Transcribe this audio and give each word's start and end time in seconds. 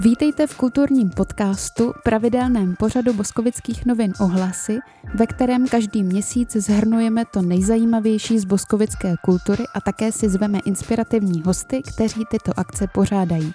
Vítejte 0.00 0.46
v 0.46 0.56
kulturním 0.56 1.10
podcastu, 1.10 1.92
pravidelném 2.04 2.76
pořadu 2.76 3.12
boskovických 3.12 3.86
novin 3.86 4.12
Ohlasy, 4.20 4.78
ve 5.14 5.26
kterém 5.26 5.68
každý 5.68 6.02
měsíc 6.02 6.56
zhrnujeme 6.56 7.24
to 7.24 7.42
nejzajímavější 7.42 8.38
z 8.38 8.44
boskovické 8.44 9.14
kultury 9.24 9.64
a 9.74 9.80
také 9.80 10.12
si 10.12 10.28
zveme 10.28 10.58
inspirativní 10.64 11.42
hosty, 11.42 11.82
kteří 11.82 12.24
tyto 12.30 12.52
akce 12.56 12.86
pořádají. 12.94 13.54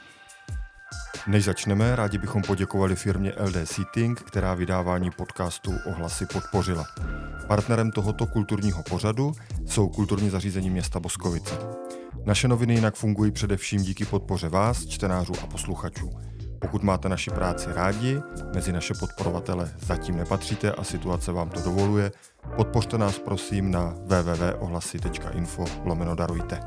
Než 1.28 1.44
začneme, 1.44 1.96
rádi 1.96 2.18
bychom 2.18 2.42
poděkovali 2.42 2.96
firmě 2.96 3.34
LD 3.40 3.56
Seating, 3.64 4.22
která 4.22 4.54
vydávání 4.54 5.12
podcastu 5.12 5.74
Ohlasy 5.86 6.26
podpořila. 6.26 6.86
Partnerem 7.48 7.92
tohoto 7.92 8.26
kulturního 8.28 8.84
pořadu 8.84 9.32
jsou 9.66 9.90
kulturní 9.90 10.30
zařízení 10.30 10.70
města 10.70 11.00
Boskovice. 11.00 11.56
Naše 12.26 12.48
noviny 12.48 12.74
jinak 12.74 12.96
fungují 12.96 13.32
především 13.32 13.84
díky 13.84 14.06
podpoře 14.06 14.50
vás, 14.50 14.86
čtenářů 14.86 15.34
a 15.44 15.48
posluchačů. 15.48 16.10
Pokud 16.60 16.84
máte 16.84 17.10
naši 17.10 17.32
práci 17.32 17.70
rádi, 17.74 18.22
mezi 18.56 18.74
naše 18.74 18.94
podporovatele 19.00 19.72
zatím 19.80 20.18
nepatříte 20.18 20.72
a 20.72 20.84
situace 20.84 21.32
vám 21.32 21.50
to 21.50 21.62
dovoluje, 21.62 22.12
podpořte 22.56 22.98
nás 22.98 23.20
prosím 23.20 23.72
na 23.72 23.96
www.ohlasy.info 24.06 25.66
lomeno 25.84 26.16
darujte. 26.16 26.60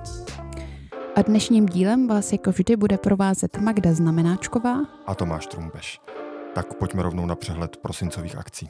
A 1.17 1.23
dnešním 1.23 1.67
dílem 1.67 2.09
vás 2.09 2.33
jako 2.33 2.51
vždy 2.51 2.77
bude 2.77 2.99
provázet 2.99 3.59
Magda 3.59 3.93
Znamenáčková 3.93 4.79
a 5.07 5.15
Tomáš 5.15 5.47
Trumpeš. 5.47 6.01
Tak 6.55 6.75
pojďme 6.75 7.03
rovnou 7.03 7.27
na 7.27 7.35
přehled 7.35 7.77
prosincových 7.77 8.37
akcí. 8.37 8.67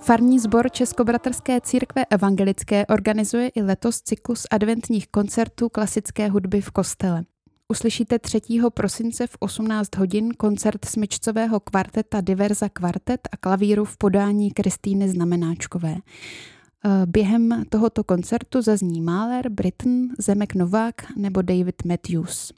Farní 0.00 0.38
sbor 0.38 0.70
Českobratrské 0.70 1.60
církve 1.60 2.04
evangelické 2.10 2.86
organizuje 2.86 3.48
i 3.48 3.62
letos 3.62 4.00
cyklus 4.00 4.46
adventních 4.50 5.08
koncertů 5.08 5.68
klasické 5.68 6.28
hudby 6.28 6.60
v 6.60 6.70
kostele. 6.70 7.24
Uslyšíte 7.72 8.18
3. 8.18 8.40
prosince 8.74 9.26
v 9.26 9.36
18 9.38 9.96
hodin 9.96 10.30
koncert 10.30 10.84
smyčcového 10.84 11.60
kvarteta 11.60 12.20
Diverza 12.20 12.68
Kvartet 12.68 13.28
a 13.32 13.36
klavíru 13.36 13.84
v 13.84 13.96
podání 13.96 14.50
Kristýny 14.50 15.08
Znamenáčkové. 15.08 15.96
Eh, 15.96 17.06
během 17.06 17.64
tohoto 17.68 18.04
koncertu 18.04 18.62
zazní 18.62 19.00
Mahler, 19.00 19.48
Britton, 19.48 20.08
Zemek 20.18 20.54
Novák 20.54 21.16
nebo 21.16 21.42
David 21.42 21.84
Matthews. 21.84 22.52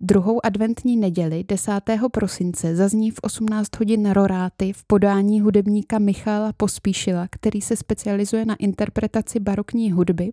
Druhou 0.00 0.46
adventní 0.46 0.96
neděli 0.96 1.44
10. 1.44 2.08
prosince 2.08 2.76
zazní 2.76 3.10
v 3.10 3.18
18 3.22 3.76
hodin 3.78 4.10
roráty 4.10 4.72
v 4.72 4.84
podání 4.84 5.40
hudebníka 5.40 5.98
Michala 5.98 6.52
Pospíšila, 6.52 7.28
který 7.30 7.60
se 7.60 7.76
specializuje 7.76 8.44
na 8.44 8.54
interpretaci 8.54 9.40
barokní 9.40 9.92
hudby 9.92 10.32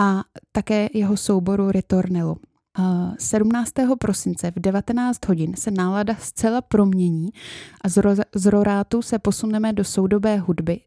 a 0.00 0.24
také 0.52 0.88
jeho 0.94 1.16
souboru 1.16 1.70
Ritornello. 1.70 2.36
17. 3.18 3.72
prosince 4.00 4.50
v 4.50 4.60
19 4.60 5.28
hodin 5.28 5.54
se 5.56 5.70
nálada 5.70 6.14
zcela 6.18 6.60
promění 6.60 7.30
a 7.84 7.88
z, 7.88 7.96
ro- 7.96 8.24
z 8.34 8.46
rorátu 8.46 9.02
se 9.02 9.18
posuneme 9.18 9.72
do 9.72 9.84
soudobé 9.84 10.38
hudby 10.38 10.80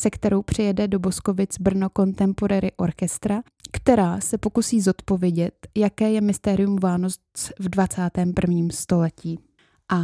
se 0.00 0.10
kterou 0.10 0.42
přijede 0.42 0.88
do 0.88 0.98
Boskovic 0.98 1.58
Brno 1.58 1.88
Contemporary 1.96 2.72
Orchestra, 2.76 3.42
která 3.72 4.20
se 4.20 4.38
pokusí 4.38 4.80
zodpovědět, 4.80 5.54
jaké 5.76 6.10
je 6.10 6.20
mystérium 6.20 6.76
Vánoc 6.76 7.14
v 7.58 7.68
21. 7.68 8.68
století. 8.70 9.38
A 9.88 10.00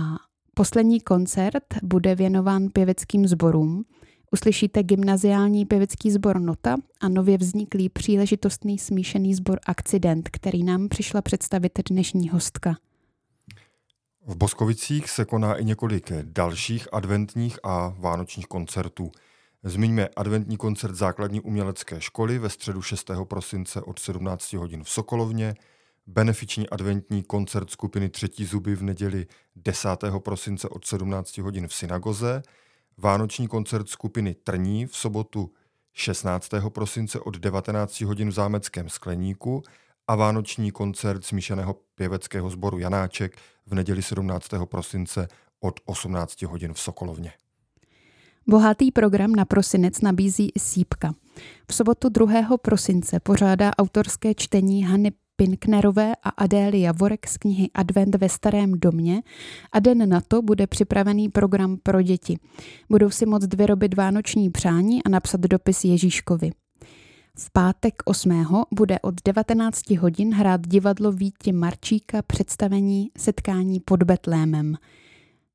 poslední 0.55 1.01
koncert 1.01 1.65
bude 1.83 2.15
věnován 2.15 2.69
pěveckým 2.73 3.27
sborům. 3.27 3.85
Uslyšíte 4.33 4.83
gymnaziální 4.83 5.67
pěvecký 5.67 6.11
sbor 6.11 6.41
Nota 6.41 6.77
a 7.01 7.09
nově 7.09 7.39
vzniklý 7.39 7.89
příležitostný 7.89 8.79
smíšený 8.79 9.35
sbor 9.35 9.59
Akcident, 9.67 10.29
který 10.29 10.65
nám 10.65 10.89
přišla 10.89 11.23
představit 11.23 11.73
dnešní 11.91 12.29
hostka. 12.29 12.77
V 14.27 14.37
Boskovicích 14.37 15.11
se 15.11 15.25
koná 15.25 15.55
i 15.55 15.65
několik 15.65 16.13
dalších 16.23 16.89
adventních 16.93 17.59
a 17.65 17.95
vánočních 17.99 18.47
koncertů– 18.47 19.11
Zmiňme 19.67 20.09
adventní 20.17 20.57
koncert 20.57 20.95
základní 20.95 21.41
umělecké 21.41 22.01
školy 22.01 22.39
ve 22.39 22.49
středu 22.51 22.83
6. 22.83 23.11
prosince 23.25 23.83
od 23.83 23.99
17 23.99 24.53
hodin 24.53 24.85
v 24.85 24.91
Sokolovně, 24.91 25.55
benefiční 26.07 26.69
adventní 26.69 27.23
koncert 27.23 27.71
skupiny 27.71 28.09
Třetí 28.09 28.45
zuby 28.45 28.75
v 28.75 28.83
neděli 28.83 29.27
10. 29.57 29.89
prosince 30.19 30.69
od 30.69 30.87
17 30.87 31.39
hodin 31.39 31.69
v 31.69 31.75
synagoze, 31.75 32.43
vánoční 32.99 33.49
koncert 33.49 33.89
skupiny 33.89 34.35
Trní 34.35 34.87
v 34.87 34.97
sobotu 34.97 35.51
16. 35.93 36.49
prosince 36.69 37.21
od 37.21 37.39
19 37.39 38.01
hodin 38.01 38.29
v 38.29 38.33
zámeckém 38.33 38.89
skleníku 38.89 39.63
a 40.09 40.17
vánoční 40.17 40.71
koncert 40.71 41.25
smíšeného 41.25 41.77
pěveckého 41.95 42.51
sboru 42.51 42.79
Janáček 42.79 43.37
v 43.67 43.75
neděli 43.75 44.03
17. 44.03 44.49
prosince 44.65 45.29
od 45.61 45.81
18 45.85 46.43
hodin 46.43 46.75
v 46.75 46.81
Sokolovně. 46.81 47.33
Bohatý 48.49 48.93
program 48.93 49.33
na 49.33 49.45
prosinec 49.45 50.01
nabízí 50.01 50.51
i 50.55 50.61
sípka. 50.61 51.15
V 51.71 51.75
sobotu 51.75 52.09
2. 52.09 52.59
prosince 52.63 53.21
pořádá 53.21 53.71
autorské 53.79 54.35
čtení 54.35 54.85
Hany 54.85 55.13
Pinknerové 55.37 56.13
a 56.23 56.29
Adély 56.29 56.81
Javorek 56.81 57.29
z 57.29 57.37
knihy 57.37 57.71
Advent 57.75 58.15
ve 58.15 58.29
starém 58.29 58.73
domě 58.73 59.23
a 59.73 59.81
den 59.81 60.09
na 60.09 60.21
to 60.21 60.43
bude 60.43 60.67
připravený 60.67 61.29
program 61.29 61.77
pro 61.83 62.03
děti. 62.03 62.39
Budou 62.91 63.11
si 63.11 63.27
moct 63.27 63.55
vyrobit 63.55 63.95
vánoční 63.95 64.51
přání 64.51 65.05
a 65.05 65.09
napsat 65.09 65.41
dopis 65.41 65.85
Ježíškovi. 65.85 66.51
V 67.39 67.53
pátek 67.53 67.95
8. 68.05 68.47
bude 68.75 68.99
od 69.01 69.15
19 69.25 69.91
hodin 69.91 70.35
hrát 70.35 70.67
divadlo 70.67 71.13
Víti 71.13 71.53
Marčíka 71.53 72.23
představení 72.23 73.11
Setkání 73.19 73.81
pod 73.81 74.03
Betlémem. 74.03 74.77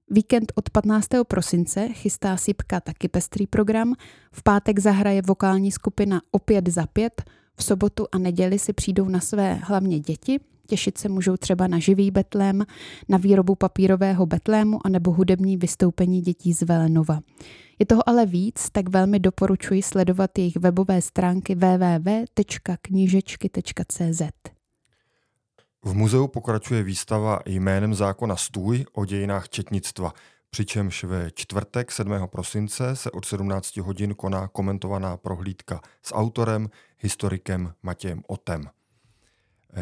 Víkend 0.10 0.52
od 0.56 0.70
15. 0.70 1.08
prosince 1.28 1.88
chystá 1.88 2.38
Sipka 2.38 2.80
taky 2.80 3.08
pestrý 3.08 3.48
program. 3.48 3.94
V 4.32 4.44
pátek 4.44 4.80
zahraje 4.80 5.22
vokální 5.22 5.72
skupina 5.72 6.22
Opět 6.32 6.70
za 6.70 6.86
pět. 6.88 7.24
V 7.58 7.64
sobotu 7.64 8.08
a 8.12 8.18
neděli 8.18 8.60
si 8.60 8.74
přijdou 8.74 9.06
na 9.06 9.20
své 9.20 9.54
hlavně 9.54 10.00
děti. 10.00 10.40
Těšit 10.68 10.98
se 10.98 11.10
můžou 11.10 11.38
třeba 11.38 11.68
na 11.68 11.80
živý 11.80 12.12
betlém, 12.12 12.66
na 13.10 13.18
výrobu 13.18 13.56
papírového 13.56 14.26
betlému 14.26 14.80
anebo 14.86 15.12
hudební 15.12 15.58
vystoupení 15.58 16.22
dětí 16.22 16.54
z 16.54 16.62
Velenova. 16.62 17.20
Je 17.80 17.86
toho 17.86 18.10
ale 18.10 18.26
víc, 18.26 18.70
tak 18.72 18.90
velmi 18.90 19.20
doporučuji 19.20 19.84
sledovat 19.84 20.38
jejich 20.38 20.58
webové 20.58 21.02
stránky 21.02 21.56
www.knížečky.cz. 21.56 24.22
V 25.86 25.94
muzeu 25.94 26.28
pokračuje 26.28 26.84
výstava 26.84 27.40
jménem 27.46 27.94
zákona 27.94 28.36
Stůj 28.36 28.86
o 28.94 29.06
dějinách 29.06 29.50
četnictva, 29.50 30.14
přičemž 30.52 31.04
ve 31.04 31.32
čtvrtek 31.32 31.92
7. 31.92 32.14
prosince 32.28 32.96
se 32.96 33.12
od 33.12 33.26
17 33.26 33.78
hodin 33.78 34.16
koná 34.16 34.48
komentovaná 34.48 35.18
prohlídka 35.18 35.82
s 36.04 36.14
autorem, 36.14 36.70
historikem 37.00 37.74
Matějem 37.84 38.22
Otem. 38.28 38.70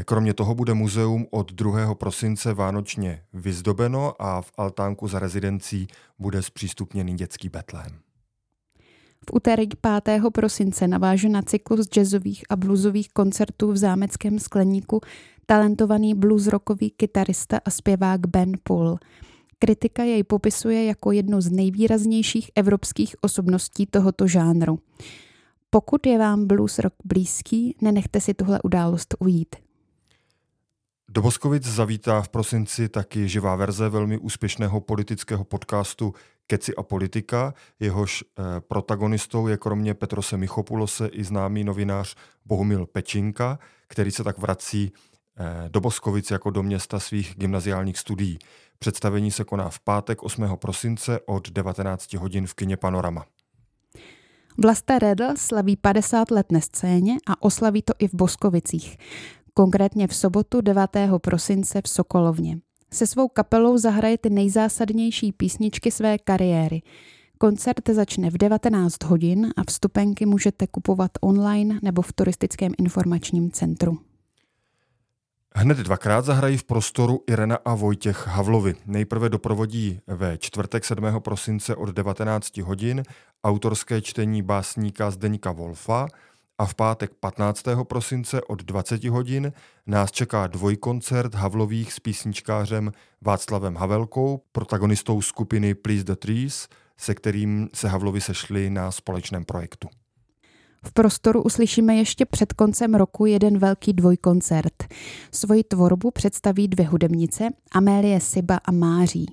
Kromě 0.05 0.33
toho 0.33 0.55
bude 0.55 0.73
muzeum 0.73 1.27
od 1.31 1.51
2. 1.51 1.95
prosince 1.95 2.53
vánočně 2.53 3.23
vyzdobeno 3.33 4.21
a 4.21 4.41
v 4.41 4.51
altánku 4.57 5.07
za 5.07 5.19
rezidencí 5.19 5.87
bude 6.19 6.41
zpřístupněný 6.41 7.15
dětský 7.15 7.49
betlém. 7.49 7.99
V 9.29 9.33
úterý 9.33 9.67
5. 10.03 10.21
prosince 10.33 10.87
navážu 10.87 11.29
na 11.29 11.41
cyklus 11.41 11.87
jazzových 11.87 12.43
a 12.49 12.55
bluesových 12.55 13.09
koncertů 13.09 13.71
v 13.71 13.77
zámeckém 13.77 14.39
skleníku 14.39 15.01
talentovaný 15.45 16.13
blues 16.13 16.47
rockový 16.47 16.89
kytarista 16.89 17.59
a 17.65 17.69
zpěvák 17.69 18.27
Ben 18.27 18.51
Pool. 18.63 18.97
Kritika 19.59 20.03
jej 20.03 20.23
popisuje 20.23 20.85
jako 20.85 21.11
jednu 21.11 21.41
z 21.41 21.51
nejvýraznějších 21.51 22.51
evropských 22.55 23.15
osobností 23.21 23.85
tohoto 23.85 24.27
žánru. 24.27 24.79
Pokud 25.69 26.05
je 26.05 26.17
vám 26.17 26.47
blues 26.47 26.79
rock 26.79 26.93
blízký, 27.05 27.75
nenechte 27.81 28.21
si 28.21 28.33
tuhle 28.33 28.59
událost 28.63 29.15
ujít. 29.19 29.55
Do 31.11 31.21
Boskovic 31.21 31.63
zavítá 31.63 32.21
v 32.21 32.29
prosinci 32.29 32.89
taky 32.89 33.27
živá 33.27 33.55
verze 33.55 33.89
velmi 33.89 34.17
úspěšného 34.17 34.81
politického 34.81 35.43
podcastu 35.43 36.13
Keci 36.47 36.75
a 36.75 36.83
politika. 36.83 37.53
Jehož 37.79 38.23
eh, 38.23 38.43
protagonistou 38.59 39.47
je 39.47 39.57
kromě 39.57 39.93
Petrose 39.93 40.37
Michopulose 40.37 41.07
i 41.07 41.23
známý 41.23 41.63
novinář 41.63 42.15
Bohumil 42.45 42.85
Pečinka, 42.85 43.59
který 43.87 44.11
se 44.11 44.23
tak 44.23 44.37
vrací 44.37 44.91
do 45.67 45.81
Boskovic 45.81 46.31
jako 46.31 46.49
do 46.49 46.63
města 46.63 46.99
svých 46.99 47.33
gymnaziálních 47.37 47.97
studií. 47.97 48.39
Představení 48.79 49.31
se 49.31 49.43
koná 49.43 49.69
v 49.69 49.79
pátek 49.79 50.23
8. 50.23 50.57
prosince 50.57 51.19
od 51.25 51.49
19 51.49 52.13
hodin 52.13 52.47
v 52.47 52.53
kině 52.53 52.77
Panorama. 52.77 53.25
Vlasta 54.57 54.99
Redl 54.99 55.33
slaví 55.37 55.75
50 55.75 56.31
let 56.31 56.51
na 56.51 56.59
scéně 56.59 57.17
a 57.27 57.41
oslaví 57.41 57.81
to 57.81 57.93
i 57.99 58.07
v 58.07 58.13
Boskovicích 58.13 58.97
konkrétně 59.59 60.07
v 60.07 60.15
sobotu 60.15 60.61
9. 60.61 60.89
prosince 61.17 61.81
v 61.81 61.89
Sokolovně. 61.89 62.57
Se 62.93 63.07
svou 63.07 63.27
kapelou 63.27 63.77
zahraje 63.77 64.17
ty 64.17 64.29
nejzásadnější 64.29 65.31
písničky 65.31 65.91
své 65.91 66.17
kariéry. 66.17 66.81
Koncert 67.37 67.89
začne 67.89 68.29
v 68.29 68.37
19 68.37 69.03
hodin 69.03 69.47
a 69.57 69.63
vstupenky 69.67 70.25
můžete 70.25 70.67
kupovat 70.67 71.11
online 71.21 71.79
nebo 71.83 72.01
v 72.01 72.13
turistickém 72.13 72.71
informačním 72.77 73.51
centru. 73.51 73.97
Hned 75.55 75.77
dvakrát 75.77 76.25
zahrají 76.25 76.57
v 76.57 76.63
prostoru 76.63 77.23
Irena 77.27 77.57
a 77.65 77.75
Vojtěch 77.75 78.27
Havlovi. 78.27 78.75
Nejprve 78.85 79.29
doprovodí 79.29 79.99
ve 80.07 80.37
čtvrtek 80.37 80.85
7. 80.85 81.05
prosince 81.19 81.75
od 81.75 81.89
19 81.89 82.57
hodin 82.57 83.03
autorské 83.43 84.01
čtení 84.01 84.41
básníka 84.41 85.11
Zdeňka 85.11 85.51
Wolfa 85.51 86.07
a 86.57 86.65
v 86.65 86.75
pátek 86.75 87.11
15. 87.19 87.63
prosince 87.83 88.41
od 88.41 88.63
20 88.63 89.03
hodin 89.03 89.53
nás 89.87 90.11
čeká 90.11 90.47
dvojkoncert 90.47 91.35
Havlových 91.35 91.93
s 91.93 91.99
písničkářem 91.99 92.91
Václavem 93.21 93.75
Havelkou, 93.75 94.41
protagonistou 94.51 95.21
skupiny 95.21 95.73
Please 95.73 96.03
the 96.03 96.15
Trees, 96.15 96.67
se 96.97 97.15
kterým 97.15 97.69
se 97.73 97.87
Havlovi 97.87 98.21
sešli 98.21 98.69
na 98.69 98.91
společném 98.91 99.45
projektu. 99.45 99.89
V 100.83 100.93
prostoru 100.93 101.43
uslyšíme 101.43 101.95
ještě 101.95 102.25
před 102.25 102.53
koncem 102.53 102.95
roku 102.95 103.25
jeden 103.25 103.57
velký 103.57 103.93
dvojkoncert. 103.93 104.73
Svoji 105.31 105.63
tvorbu 105.63 106.11
představí 106.11 106.67
dvě 106.67 106.87
hudebnice, 106.87 107.49
Amélie 107.71 108.19
Siba 108.19 108.59
a 108.65 108.71
Máří. 108.71 109.25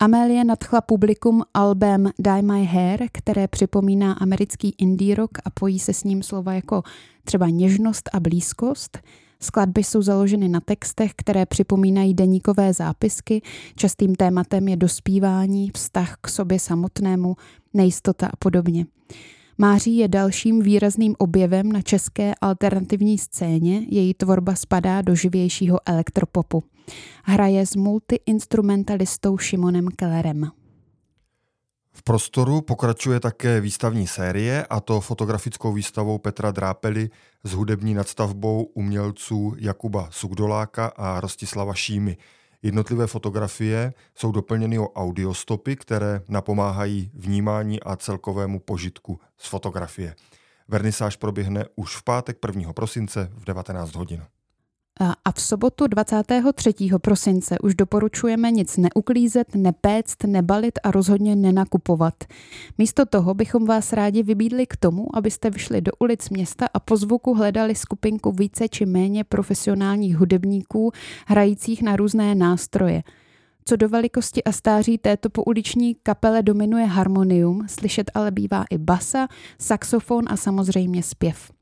Amélie 0.00 0.44
nadchla 0.44 0.80
publikum 0.80 1.42
albem 1.54 2.10
Die 2.18 2.42
My 2.42 2.64
Hair, 2.64 3.08
které 3.12 3.48
připomíná 3.48 4.12
americký 4.12 4.74
indie 4.78 5.14
rock 5.14 5.38
a 5.44 5.50
pojí 5.50 5.78
se 5.78 5.92
s 5.92 6.04
ním 6.04 6.22
slova 6.22 6.52
jako 6.52 6.82
třeba 7.24 7.48
něžnost 7.48 8.10
a 8.12 8.20
blízkost. 8.20 8.98
Skladby 9.40 9.84
jsou 9.84 10.02
založeny 10.02 10.48
na 10.48 10.60
textech, 10.60 11.12
které 11.16 11.46
připomínají 11.46 12.14
deníkové 12.14 12.72
zápisky. 12.72 13.42
Častým 13.76 14.14
tématem 14.14 14.68
je 14.68 14.76
dospívání, 14.76 15.70
vztah 15.74 16.16
k 16.20 16.28
sobě 16.28 16.58
samotnému, 16.58 17.36
nejistota 17.74 18.26
a 18.26 18.36
podobně. 18.38 18.86
Máří 19.60 19.96
je 19.96 20.08
dalším 20.08 20.62
výrazným 20.62 21.14
objevem 21.18 21.72
na 21.72 21.82
české 21.82 22.34
alternativní 22.40 23.18
scéně, 23.18 23.82
její 23.88 24.14
tvorba 24.14 24.54
spadá 24.54 25.02
do 25.02 25.14
živějšího 25.14 25.78
elektropopu. 25.86 26.64
Hraje 27.24 27.66
s 27.66 27.76
multiinstrumentalistou 27.76 29.38
Šimonem 29.38 29.88
Kellerem. 29.88 30.50
V 31.92 32.02
prostoru 32.02 32.60
pokračuje 32.60 33.20
také 33.20 33.60
výstavní 33.60 34.06
série, 34.06 34.66
a 34.70 34.80
to 34.80 35.00
fotografickou 35.00 35.72
výstavou 35.72 36.18
Petra 36.18 36.50
Drápely 36.50 37.10
s 37.44 37.52
hudební 37.52 37.94
nadstavbou 37.94 38.62
umělců 38.62 39.54
Jakuba 39.58 40.08
Sugdoláka 40.10 40.86
a 40.86 41.20
Rostislava 41.20 41.74
Šímy– 41.74 42.16
Jednotlivé 42.62 43.06
fotografie 43.06 43.94
jsou 44.14 44.32
doplněny 44.32 44.78
o 44.78 44.88
audiostopy, 44.88 45.76
které 45.76 46.22
napomáhají 46.28 47.10
vnímání 47.14 47.82
a 47.82 47.96
celkovému 47.96 48.60
požitku 48.60 49.20
z 49.36 49.48
fotografie. 49.48 50.14
Vernisáž 50.68 51.16
proběhne 51.16 51.64
už 51.76 51.96
v 51.96 52.02
pátek 52.02 52.38
1. 52.46 52.72
prosince 52.72 53.30
v 53.32 53.44
19 53.44 53.94
hodin. 53.94 54.24
A 55.00 55.32
v 55.32 55.40
sobotu 55.40 55.86
23. 55.86 56.72
prosince 57.02 57.58
už 57.58 57.74
doporučujeme 57.74 58.50
nic 58.50 58.76
neuklízet, 58.76 59.54
nepéct, 59.54 60.24
nebalit 60.26 60.78
a 60.82 60.90
rozhodně 60.90 61.36
nenakupovat. 61.36 62.14
Místo 62.78 63.06
toho 63.06 63.34
bychom 63.34 63.66
vás 63.66 63.92
rádi 63.92 64.22
vybídli 64.22 64.66
k 64.66 64.76
tomu, 64.76 65.16
abyste 65.16 65.50
vyšli 65.50 65.80
do 65.80 65.92
ulic 65.98 66.30
města 66.30 66.66
a 66.74 66.80
po 66.80 66.96
zvuku 66.96 67.34
hledali 67.34 67.74
skupinku 67.74 68.32
více 68.32 68.68
či 68.68 68.86
méně 68.86 69.24
profesionálních 69.24 70.16
hudebníků, 70.16 70.92
hrajících 71.26 71.82
na 71.82 71.96
různé 71.96 72.34
nástroje. 72.34 73.02
Co 73.64 73.76
do 73.76 73.88
velikosti 73.88 74.44
a 74.44 74.52
stáří 74.52 74.98
této 74.98 75.30
pouliční 75.30 75.94
kapele 75.94 76.42
dominuje 76.42 76.86
harmonium, 76.86 77.66
slyšet 77.68 78.10
ale 78.14 78.30
bývá 78.30 78.64
i 78.70 78.78
basa, 78.78 79.28
saxofon 79.58 80.24
a 80.26 80.36
samozřejmě 80.36 81.02
zpěv. 81.02 81.57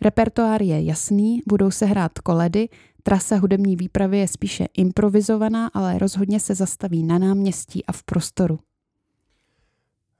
Repertoár 0.00 0.62
je 0.62 0.84
jasný, 0.84 1.40
budou 1.46 1.70
se 1.70 1.86
hrát 1.86 2.18
koledy, 2.18 2.68
trasa 3.02 3.36
hudební 3.36 3.76
výpravy 3.76 4.18
je 4.18 4.28
spíše 4.28 4.66
improvizovaná, 4.76 5.70
ale 5.74 5.98
rozhodně 5.98 6.40
se 6.40 6.54
zastaví 6.54 7.02
na 7.02 7.18
náměstí 7.18 7.86
a 7.86 7.92
v 7.92 8.02
prostoru. 8.02 8.58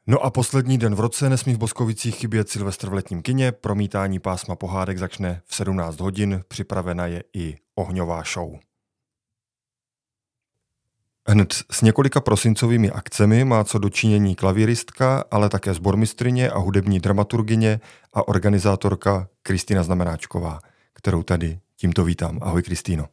No 0.07 0.25
a 0.25 0.31
poslední 0.31 0.79
den 0.79 0.95
v 0.95 1.01
roce 1.01 1.29
nesmí 1.29 1.55
v 1.55 1.59
Boskovicích 1.59 2.17
chybět 2.17 2.49
Silvestr 2.49 2.89
v 2.89 2.93
letním 2.93 3.23
kině. 3.23 3.53
Promítání 3.53 4.19
pásma 4.19 4.57
pohádek 4.57 4.99
začne 4.99 5.43
v 5.47 5.55
17 5.55 6.01
hodin, 6.01 6.43
připravena 6.49 7.07
je 7.07 7.25
i 7.37 7.57
ohňová 7.75 8.23
show. 8.35 8.68
Hned 11.31 11.55
s 11.71 11.83
několika 11.83 12.21
prosincovými 12.21 12.91
akcemi 12.91 13.45
má 13.45 13.65
co 13.65 13.79
dočinění 13.79 14.35
klavíristka, 14.35 15.25
ale 15.31 15.49
také 15.49 15.75
zbormistrině 15.75 16.51
a 16.51 16.59
hudební 16.59 17.01
dramaturgině 17.01 17.81
a 18.13 18.29
organizátorka 18.29 19.29
Kristýna 19.43 19.83
Znamenáčková, 19.83 20.59
kterou 20.93 21.23
tady 21.23 21.59
tímto 21.77 22.05
vítám. 22.05 22.39
Ahoj 22.43 22.63
Kristýno. 22.63 23.07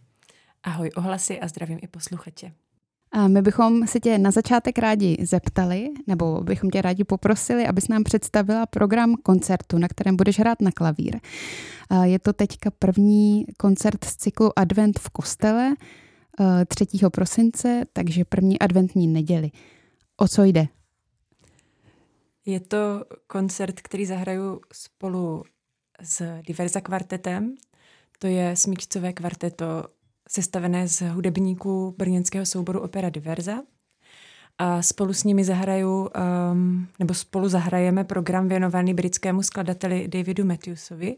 Ahoj 0.63 0.89
ohlasy 0.95 1.39
a 1.39 1.47
zdravím 1.47 1.79
i 1.81 1.87
posluchače. 1.87 2.51
A 3.11 3.27
my 3.27 3.41
bychom 3.41 3.87
si 3.87 3.99
tě 3.99 4.17
na 4.17 4.31
začátek 4.31 4.77
rádi 4.77 5.17
zeptali, 5.21 5.89
nebo 6.07 6.41
bychom 6.41 6.69
tě 6.69 6.81
rádi 6.81 7.03
poprosili, 7.03 7.67
abys 7.67 7.87
nám 7.87 8.03
představila 8.03 8.65
program 8.65 9.15
koncertu, 9.23 9.77
na 9.77 9.87
kterém 9.87 10.15
budeš 10.15 10.39
hrát 10.39 10.61
na 10.61 10.71
klavír. 10.71 11.19
Je 12.03 12.19
to 12.19 12.33
teďka 12.33 12.71
první 12.79 13.45
koncert 13.57 14.05
z 14.05 14.15
cyklu 14.15 14.59
Advent 14.59 14.99
v 14.99 15.09
kostele. 15.09 15.75
3. 16.67 16.85
Eh, 17.05 17.09
prosince, 17.09 17.85
takže 17.93 18.25
první 18.25 18.59
adventní 18.59 19.07
neděli. 19.07 19.51
O 20.17 20.27
co 20.27 20.43
jde? 20.43 20.67
Je 22.45 22.59
to 22.59 23.05
koncert, 23.27 23.81
který 23.81 24.05
zahraju 24.05 24.61
spolu 24.73 25.43
s 26.01 26.41
Diverza 26.47 26.81
kvartetem. 26.81 27.55
To 28.19 28.27
je 28.27 28.55
smíčcové 28.55 29.13
kvarteto 29.13 29.83
sestavené 30.29 30.87
z 30.87 31.01
hudebníků 31.01 31.95
brněnského 31.97 32.45
souboru 32.45 32.79
Opera 32.79 33.09
Diverza. 33.09 33.63
A 34.57 34.81
spolu 34.81 35.13
s 35.13 35.23
nimi 35.23 35.43
zahraju, 35.43 36.09
um, 36.51 36.87
nebo 36.99 37.13
spolu 37.13 37.49
zahrajeme 37.49 38.03
program 38.03 38.47
věnovaný 38.47 38.93
britskému 38.93 39.43
skladateli 39.43 40.07
Davidu 40.07 40.45
Matthewsovi, 40.45 41.15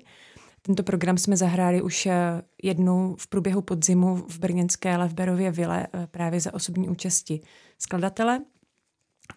tento 0.67 0.83
program 0.83 1.17
jsme 1.17 1.37
zahráli 1.37 1.81
už 1.81 2.05
eh, 2.05 2.41
jednou 2.63 3.15
v 3.19 3.27
průběhu 3.27 3.61
podzimu 3.61 4.15
v 4.15 4.39
brněnské 4.39 4.97
Levberově 4.97 5.51
vile 5.51 5.87
eh, 5.93 6.07
právě 6.11 6.39
za 6.39 6.53
osobní 6.53 6.89
účasti 6.89 7.41
skladatele. 7.79 8.39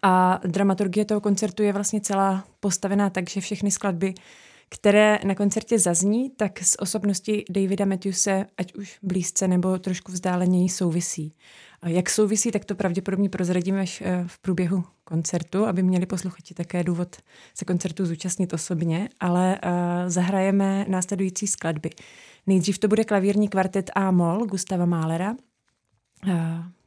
A 0.01 0.39
dramaturgie 0.47 1.05
toho 1.05 1.21
koncertu 1.21 1.63
je 1.63 1.73
vlastně 1.73 2.01
celá 2.01 2.43
postavená 2.59 3.09
tak, 3.09 3.29
že 3.29 3.41
všechny 3.41 3.71
skladby, 3.71 4.13
které 4.69 5.19
na 5.23 5.35
koncertě 5.35 5.79
zazní, 5.79 6.29
tak 6.29 6.59
s 6.59 6.81
osobností 6.81 7.45
Davida 7.49 7.85
Matthewse, 7.85 8.45
ať 8.57 8.73
už 8.73 8.99
blízce 9.03 9.47
nebo 9.47 9.79
trošku 9.79 10.11
vzdáleněji, 10.11 10.69
souvisí. 10.69 11.35
Jak 11.85 12.09
souvisí, 12.09 12.51
tak 12.51 12.65
to 12.65 12.75
pravděpodobně 12.75 13.29
prozradíme 13.29 13.81
až 13.81 14.01
eh, 14.01 14.23
v 14.27 14.39
průběhu 14.39 14.83
koncertu, 15.03 15.65
aby 15.65 15.83
měli 15.83 16.05
posluchači 16.05 16.53
také 16.53 16.83
důvod 16.83 17.15
se 17.53 17.65
koncertu 17.65 18.05
zúčastnit 18.05 18.53
osobně, 18.53 19.09
ale 19.19 19.59
uh, 19.65 19.71
zahrajeme 20.07 20.85
následující 20.87 21.47
skladby. 21.47 21.89
Nejdřív 22.47 22.79
to 22.79 22.87
bude 22.87 23.03
klavírní 23.03 23.49
kvartet 23.49 23.91
A-moll 23.95 24.45
Gustava 24.45 24.85
Mahlera, 24.85 25.31
uh, 26.27 26.33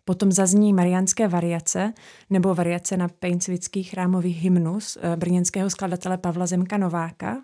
Potom 0.04 0.32
zazní 0.32 0.72
mariánské 0.72 1.28
variace 1.28 1.92
nebo 2.30 2.54
variace 2.54 2.96
na 2.96 3.08
pejncvický 3.08 3.82
chrámový 3.82 4.30
hymnus 4.30 4.98
brněnského 5.16 5.70
skladatele 5.70 6.18
Pavla 6.18 6.46
Zemka 6.46 6.76
Nováka. 6.76 7.42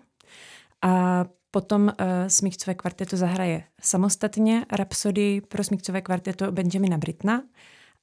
A 0.81 1.25
Potom 1.51 1.83
uh, 1.83 1.91
smíkcové 2.27 2.75
kvarteto 2.75 3.17
zahraje 3.17 3.63
samostatně 3.81 4.65
rapsody 4.71 5.41
pro 5.41 5.63
smíkcové 5.63 6.01
kvarteto 6.01 6.51
Benjamina 6.51 6.97
Britna 6.97 7.43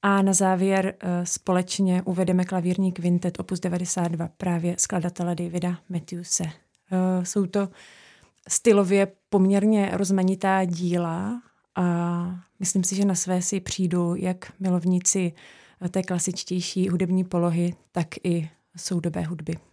a 0.01 0.21
na 0.21 0.33
závěr 0.33 0.95
uh, 1.03 1.09
společně 1.23 2.01
uvedeme 2.01 2.45
klavírní 2.45 2.91
kvintet 2.91 3.39
opus 3.39 3.59
92 3.59 4.29
právě 4.37 4.75
skladatele 4.77 5.35
Davida 5.35 5.77
Matthewse. 5.89 6.43
Uh, 6.43 7.23
jsou 7.23 7.45
to 7.45 7.69
stylově 8.47 9.07
poměrně 9.29 9.89
rozmanitá 9.93 10.65
díla 10.65 11.41
a 11.75 11.85
myslím 12.59 12.83
si, 12.83 12.95
že 12.95 13.05
na 13.05 13.15
své 13.15 13.41
si 13.41 13.59
přijdu 13.59 14.15
jak 14.15 14.53
milovníci 14.59 15.33
té 15.91 16.03
klasičtější 16.03 16.89
hudební 16.89 17.23
polohy, 17.23 17.75
tak 17.91 18.07
i 18.23 18.49
soudobé 18.77 19.21
hudby. 19.21 19.68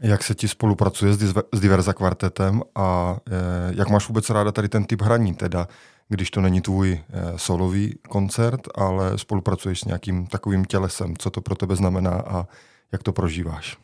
Jak 0.00 0.22
se 0.22 0.34
ti 0.34 0.48
spolupracuje 0.48 1.12
s 1.52 1.60
Diverza 1.60 1.92
kvartetem 1.92 2.62
a 2.74 3.16
eh, 3.26 3.32
jak 3.76 3.88
máš 3.88 4.08
vůbec 4.08 4.30
ráda 4.30 4.52
tady 4.52 4.68
ten 4.68 4.84
typ 4.84 5.02
hraní, 5.02 5.34
teda 5.34 5.68
když 6.08 6.30
to 6.30 6.40
není 6.40 6.60
tvůj 6.60 6.92
eh, 6.92 7.22
solový 7.36 7.94
koncert, 8.08 8.60
ale 8.74 9.18
spolupracuješ 9.18 9.80
s 9.80 9.84
nějakým 9.84 10.26
takovým 10.26 10.64
tělesem, 10.64 11.16
co 11.16 11.30
to 11.30 11.40
pro 11.40 11.54
tebe 11.54 11.76
znamená 11.76 12.10
a 12.10 12.46
jak 12.92 13.02
to 13.02 13.12
prožíváš? 13.12 13.76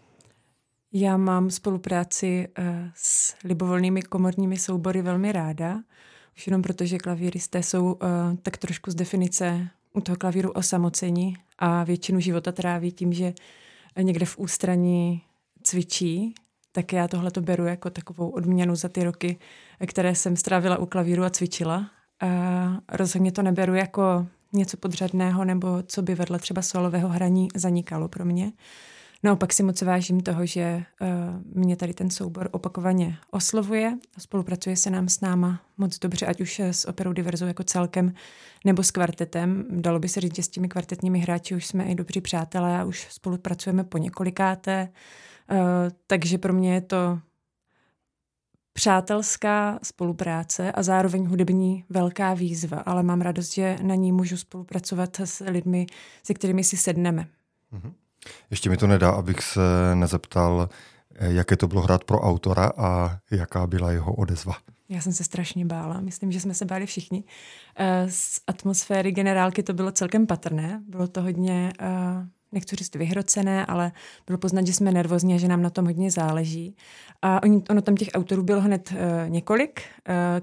Já 0.92 1.16
mám 1.16 1.50
spolupráci 1.50 2.48
eh, 2.58 2.90
s 2.94 3.34
libovolnými 3.44 4.02
komorními 4.02 4.56
soubory 4.56 5.02
velmi 5.02 5.32
ráda, 5.32 5.80
už 6.36 6.46
jenom 6.46 6.62
proto, 6.62 6.86
že 6.86 6.98
klavíristé 6.98 7.62
jsou 7.62 7.98
tak 8.42 8.56
trošku 8.56 8.90
z 8.90 8.94
definice 8.94 9.68
u 9.92 10.00
toho 10.00 10.16
klavíru 10.16 10.50
osamocení 10.50 11.36
a 11.58 11.84
většinu 11.84 12.20
života 12.20 12.52
tráví 12.52 12.92
tím, 12.92 13.12
že 13.12 13.32
někde 14.02 14.26
v 14.26 14.38
ústraní 14.38 15.22
cvičí, 15.64 16.34
tak 16.72 16.92
já 16.92 17.08
tohle 17.08 17.30
to 17.30 17.40
beru 17.40 17.66
jako 17.66 17.90
takovou 17.90 18.28
odměnu 18.28 18.74
za 18.74 18.88
ty 18.88 19.04
roky, 19.04 19.38
které 19.86 20.14
jsem 20.14 20.36
strávila 20.36 20.78
u 20.78 20.86
klavíru 20.86 21.24
a 21.24 21.30
cvičila. 21.30 21.90
rozhodně 22.92 23.32
to 23.32 23.42
neberu 23.42 23.74
jako 23.74 24.26
něco 24.52 24.76
podřadného 24.76 25.44
nebo 25.44 25.82
co 25.86 26.02
by 26.02 26.14
vedle 26.14 26.38
třeba 26.38 26.62
solového 26.62 27.08
hraní 27.08 27.48
zanikalo 27.54 28.08
pro 28.08 28.24
mě. 28.24 28.52
Naopak 29.22 29.52
si 29.52 29.62
moc 29.62 29.82
vážím 29.82 30.20
toho, 30.20 30.46
že 30.46 30.82
uh, 31.00 31.62
mě 31.62 31.76
tady 31.76 31.94
ten 31.94 32.10
soubor 32.10 32.48
opakovaně 32.52 33.16
oslovuje, 33.30 33.98
spolupracuje 34.18 34.76
se 34.76 34.90
nám 34.90 35.08
s 35.08 35.20
náma 35.20 35.60
moc 35.78 35.98
dobře, 35.98 36.26
ať 36.26 36.40
už 36.40 36.60
s 36.60 36.88
operou 36.88 37.12
Diverzou 37.12 37.46
jako 37.46 37.64
celkem, 37.64 38.14
nebo 38.64 38.82
s 38.82 38.90
kvartetem. 38.90 39.64
Dalo 39.70 39.98
by 39.98 40.08
se 40.08 40.20
říct, 40.20 40.36
že 40.36 40.42
s 40.42 40.48
těmi 40.48 40.68
kvartetními 40.68 41.18
hráči 41.18 41.54
už 41.54 41.66
jsme 41.66 41.84
i 41.84 41.94
dobří 41.94 42.20
přátelé 42.20 42.78
a 42.78 42.84
už 42.84 43.06
spolupracujeme 43.10 43.84
po 43.84 43.98
několikáté, 43.98 44.88
uh, 44.90 44.94
takže 46.06 46.38
pro 46.38 46.52
mě 46.52 46.74
je 46.74 46.80
to 46.80 47.18
přátelská 48.72 49.78
spolupráce 49.82 50.72
a 50.72 50.82
zároveň 50.82 51.26
hudební 51.26 51.84
velká 51.90 52.34
výzva, 52.34 52.78
ale 52.78 53.02
mám 53.02 53.20
radost, 53.20 53.52
že 53.52 53.76
na 53.82 53.94
ní 53.94 54.12
můžu 54.12 54.36
spolupracovat 54.36 55.20
s 55.20 55.44
lidmi, 55.44 55.86
se 56.22 56.34
kterými 56.34 56.64
si 56.64 56.76
sedneme. 56.76 57.26
Mm-hmm. 57.72 57.92
Ještě 58.50 58.70
mi 58.70 58.76
to 58.76 58.86
nedá, 58.86 59.10
abych 59.10 59.40
se 59.40 59.60
nezeptal, 59.94 60.68
eh, 61.14 61.32
jaké 61.32 61.56
to 61.56 61.68
bylo 61.68 61.82
hrát 61.82 62.04
pro 62.04 62.20
autora 62.20 62.72
a 62.76 63.18
jaká 63.30 63.66
byla 63.66 63.90
jeho 63.90 64.14
odezva. 64.14 64.54
Já 64.88 65.00
jsem 65.00 65.12
se 65.12 65.24
strašně 65.24 65.66
bála, 65.66 66.00
myslím, 66.00 66.32
že 66.32 66.40
jsme 66.40 66.54
se 66.54 66.64
báli 66.64 66.86
všichni. 66.86 67.24
Eh, 67.76 68.06
z 68.10 68.40
atmosféry 68.46 69.12
generálky 69.12 69.62
to 69.62 69.72
bylo 69.72 69.92
celkem 69.92 70.26
patrné, 70.26 70.82
bylo 70.88 71.08
to 71.08 71.22
hodně, 71.22 71.72
eh, 71.80 71.86
nechci 72.54 72.76
říct 72.76 72.94
vyhrocené, 72.94 73.66
ale 73.66 73.92
bylo 74.26 74.38
poznat, 74.38 74.66
že 74.66 74.72
jsme 74.72 74.92
nervózní 74.92 75.34
a 75.34 75.38
že 75.38 75.48
nám 75.48 75.62
na 75.62 75.70
tom 75.70 75.84
hodně 75.84 76.10
záleží. 76.10 76.76
A 77.22 77.40
ono 77.70 77.82
tam 77.82 77.96
těch 77.96 78.08
autorů 78.14 78.42
bylo 78.42 78.60
hned 78.60 78.92
několik. 79.28 79.82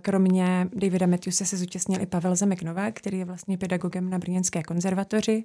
Kromě 0.01 0.69
Davida 0.73 1.07
Matthewse 1.07 1.45
se 1.45 1.57
zúčastnil 1.57 2.01
i 2.01 2.05
Pavel 2.05 2.35
Zemek 2.35 2.63
Novák, 2.63 2.93
který 2.93 3.19
je 3.19 3.25
vlastně 3.25 3.57
pedagogem 3.57 4.09
na 4.09 4.19
Brněnské 4.19 4.63
konzervatoři. 4.63 5.43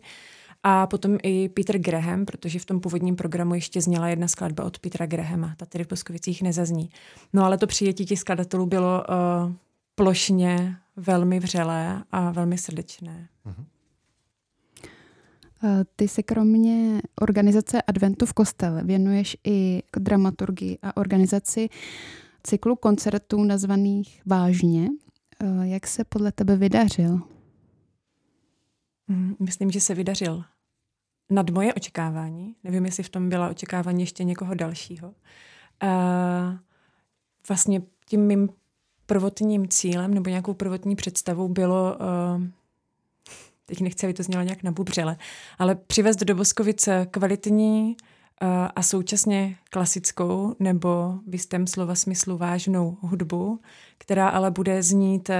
A 0.62 0.86
potom 0.86 1.18
i 1.22 1.48
Peter 1.48 1.78
Graham, 1.78 2.24
protože 2.24 2.58
v 2.58 2.64
tom 2.64 2.80
původním 2.80 3.16
programu 3.16 3.54
ještě 3.54 3.80
zněla 3.80 4.08
jedna 4.08 4.28
skladba 4.28 4.64
od 4.64 4.78
Petra 4.78 5.06
Grahama, 5.06 5.54
ta 5.56 5.66
tedy 5.66 5.84
v 5.84 5.88
Boskovicích 5.88 6.42
nezazní. 6.42 6.90
No 7.32 7.44
ale 7.44 7.58
to 7.58 7.66
přijetí 7.66 8.06
těch 8.06 8.18
skladatelů 8.18 8.66
bylo 8.66 9.04
uh, 9.08 9.52
plošně 9.94 10.76
velmi 10.96 11.40
vřelé 11.40 12.04
a 12.12 12.30
velmi 12.30 12.58
srdečné. 12.58 13.28
Uh-huh. 13.46 13.64
Ty 15.96 16.08
se 16.08 16.22
kromě 16.22 17.02
organizace 17.20 17.82
Adventu 17.82 18.26
v 18.26 18.32
kostele 18.32 18.84
věnuješ 18.84 19.36
i 19.44 19.82
k 19.90 19.98
dramaturgii 19.98 20.78
a 20.82 20.96
organizaci 20.96 21.68
cyklu 22.42 22.76
koncertů 22.76 23.44
nazvaných 23.44 24.22
Vážně. 24.26 24.88
Eh, 25.40 25.66
jak 25.68 25.86
se 25.86 26.04
podle 26.04 26.32
tebe 26.32 26.56
vydařil? 26.56 27.20
Mm, 29.08 29.36
myslím, 29.40 29.70
že 29.70 29.80
se 29.80 29.94
vydařil 29.94 30.44
nad 31.30 31.50
moje 31.50 31.74
očekávání. 31.74 32.56
Nevím, 32.64 32.84
jestli 32.84 33.02
v 33.02 33.08
tom 33.08 33.28
byla 33.28 33.48
očekávání 33.48 34.02
ještě 34.02 34.24
někoho 34.24 34.54
dalšího. 34.54 35.14
Uh, 35.82 36.58
vlastně 37.48 37.82
tím 38.06 38.26
mým 38.26 38.48
prvotním 39.06 39.68
cílem 39.68 40.14
nebo 40.14 40.30
nějakou 40.30 40.54
prvotní 40.54 40.96
představou 40.96 41.48
bylo, 41.48 41.98
teď 43.66 43.80
nechci, 43.80 44.06
aby 44.06 44.14
to 44.14 44.22
znělo 44.22 44.42
nějak 44.42 44.62
na 44.62 44.72
bubřele, 44.72 45.16
ale 45.58 45.74
přivést 45.74 46.16
do 46.16 46.34
Boskovice 46.34 47.06
kvalitní 47.10 47.96
uh, 48.42 48.48
a 48.76 48.82
současně 48.82 49.56
klasickou 49.70 50.54
nebo 50.58 51.14
v 51.26 51.32
jistém 51.32 51.66
slova 51.66 51.94
smyslu 51.94 52.36
vážnou 52.36 52.96
hudbu, 53.00 53.60
která 53.98 54.28
ale 54.28 54.50
bude 54.50 54.82
znít 54.82 55.28
uh, 55.28 55.34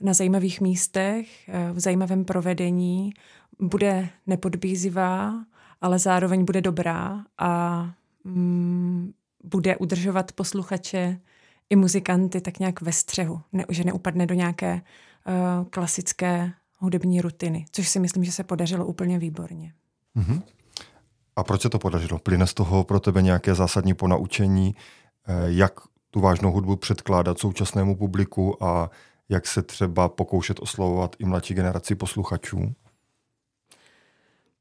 na 0.00 0.14
zajímavých 0.14 0.60
místech, 0.60 1.28
uh, 1.48 1.76
v 1.76 1.80
zajímavém 1.80 2.24
provedení, 2.24 3.12
bude 3.58 4.08
nepodbízivá, 4.26 5.44
ale 5.80 5.98
zároveň 5.98 6.44
bude 6.44 6.60
dobrá 6.60 7.24
a 7.38 7.82
mm, 8.24 9.12
bude 9.44 9.76
udržovat 9.76 10.32
posluchače 10.32 11.20
i 11.70 11.76
muzikanty 11.76 12.40
tak 12.40 12.58
nějak 12.58 12.80
ve 12.80 12.92
střehu, 12.92 13.40
ne, 13.52 13.64
že 13.68 13.84
neupadne 13.84 14.26
do 14.26 14.34
nějaké 14.34 14.74
uh, 14.74 15.68
klasické 15.70 16.52
hudební 16.76 17.20
rutiny, 17.20 17.64
což 17.72 17.88
si 17.88 18.00
myslím, 18.00 18.24
že 18.24 18.32
se 18.32 18.44
podařilo 18.44 18.86
úplně 18.86 19.18
výborně. 19.18 19.72
Mm-hmm. 20.16 20.42
A 21.36 21.44
proč 21.44 21.62
se 21.62 21.68
to 21.70 21.78
podařilo? 21.78 22.18
Plyne 22.18 22.46
z 22.46 22.54
toho 22.54 22.84
pro 22.84 23.00
tebe 23.00 23.22
nějaké 23.22 23.54
zásadní 23.54 23.94
ponaučení, 23.94 24.74
eh, 25.26 25.34
jak 25.46 25.72
tu 26.10 26.20
vážnou 26.20 26.52
hudbu 26.52 26.76
předkládat 26.76 27.38
současnému 27.38 27.96
publiku 27.96 28.64
a 28.64 28.90
jak 29.28 29.46
se 29.46 29.62
třeba 29.62 30.08
pokoušet 30.08 30.60
oslovovat 30.60 31.16
i 31.18 31.24
mladší 31.24 31.54
generaci 31.54 31.94
posluchačů? 31.94 32.74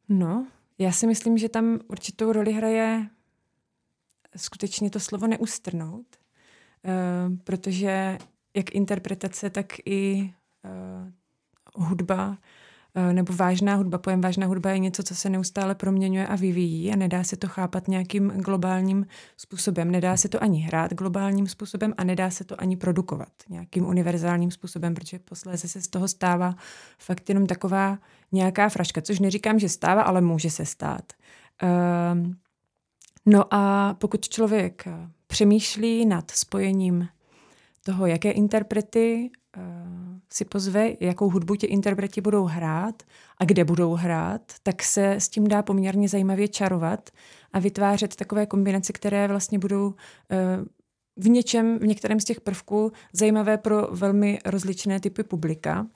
No, 0.09 0.47
já 0.77 0.91
si 0.91 1.07
myslím, 1.07 1.37
že 1.37 1.49
tam 1.49 1.79
určitou 1.87 2.31
roli 2.31 2.53
hraje 2.53 3.09
skutečně 4.37 4.89
to 4.89 4.99
slovo 4.99 5.27
neustrnout, 5.27 6.05
uh, 6.05 7.37
protože 7.43 8.17
jak 8.55 8.75
interpretace, 8.75 9.49
tak 9.49 9.65
i 9.85 10.33
uh, 10.63 11.11
hudba 11.75 12.37
Eh, 12.97 13.13
nebo 13.13 13.33
vážná 13.33 13.75
hudba. 13.75 13.97
Pojem 13.97 14.21
vážná 14.21 14.47
hudba 14.47 14.69
je 14.69 14.79
něco, 14.79 15.03
co 15.03 15.15
se 15.15 15.29
neustále 15.29 15.75
proměňuje 15.75 16.27
a 16.27 16.35
vyvíjí 16.35 16.93
a 16.93 16.95
nedá 16.95 17.23
se 17.23 17.37
to 17.37 17.47
chápat 17.47 17.87
nějakým 17.87 18.29
globálním 18.29 19.05
způsobem. 19.37 19.91
Nedá 19.91 20.17
se 20.17 20.29
to 20.29 20.43
ani 20.43 20.59
hrát 20.59 20.93
globálním 20.93 21.47
způsobem 21.47 21.93
a 21.97 22.03
nedá 22.03 22.29
se 22.29 22.43
to 22.43 22.61
ani 22.61 22.77
produkovat 22.77 23.29
nějakým 23.49 23.85
univerzálním 23.85 24.51
způsobem, 24.51 24.93
protože 24.93 25.19
posléze 25.19 25.67
se 25.67 25.81
z 25.81 25.87
toho 25.87 26.07
stává 26.07 26.55
fakt 26.99 27.29
jenom 27.29 27.47
taková 27.47 27.99
nějaká 28.31 28.69
fraška, 28.69 29.01
což 29.01 29.19
neříkám, 29.19 29.59
že 29.59 29.69
stává, 29.69 30.01
ale 30.01 30.21
může 30.21 30.49
se 30.49 30.65
stát. 30.65 31.13
Um, 32.13 32.37
no 33.25 33.53
a 33.53 33.93
pokud 33.93 34.29
člověk 34.29 34.85
přemýšlí 35.27 36.05
nad 36.05 36.31
spojením 36.31 37.07
toho, 37.83 38.05
jaké 38.05 38.31
interprety 38.31 39.29
si 40.33 40.45
pozve, 40.45 40.91
jakou 40.99 41.29
hudbu 41.29 41.55
ti 41.55 41.67
interpreti 41.67 42.21
budou 42.21 42.45
hrát 42.45 43.03
a 43.37 43.45
kde 43.45 43.63
budou 43.63 43.93
hrát, 43.93 44.41
tak 44.63 44.83
se 44.83 45.11
s 45.11 45.29
tím 45.29 45.47
dá 45.47 45.61
poměrně 45.61 46.09
zajímavě 46.09 46.47
čarovat 46.47 47.09
a 47.53 47.59
vytvářet 47.59 48.15
takové 48.15 48.45
kombinace, 48.45 48.93
které 48.93 49.27
vlastně 49.27 49.59
budou 49.59 49.93
eh, 50.31 50.65
v 51.17 51.29
něčem, 51.29 51.79
v 51.79 51.87
některém 51.87 52.19
z 52.19 52.23
těch 52.23 52.41
prvků 52.41 52.91
zajímavé 53.13 53.57
pro 53.57 53.87
velmi 53.91 54.39
rozličné 54.45 54.99
typy 54.99 55.23
publika. 55.23 55.87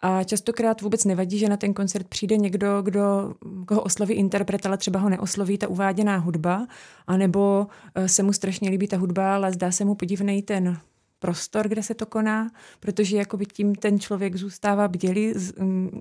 A 0.00 0.24
častokrát 0.24 0.80
vůbec 0.80 1.04
nevadí, 1.04 1.38
že 1.38 1.48
na 1.48 1.56
ten 1.56 1.74
koncert 1.74 2.08
přijde 2.08 2.36
někdo, 2.36 2.82
kdo, 2.82 3.34
koho 3.66 3.82
osloví 3.82 4.14
interpret, 4.14 4.66
ale 4.66 4.78
třeba 4.78 5.00
ho 5.00 5.08
neosloví 5.08 5.58
ta 5.58 5.68
uváděná 5.68 6.16
hudba, 6.16 6.66
anebo 7.06 7.66
eh, 7.94 8.08
se 8.08 8.22
mu 8.22 8.32
strašně 8.32 8.70
líbí 8.70 8.88
ta 8.88 8.96
hudba, 8.96 9.34
ale 9.34 9.52
zdá 9.52 9.70
se 9.70 9.84
mu 9.84 9.94
podivnej 9.94 10.42
ten 10.42 10.78
prostor, 11.18 11.68
kde 11.68 11.82
se 11.82 11.94
to 11.94 12.06
koná, 12.06 12.50
protože 12.80 13.16
jakoby 13.16 13.46
tím 13.46 13.74
ten 13.74 14.00
člověk 14.00 14.36
zůstává 14.36 14.88
bdělý, 14.88 15.32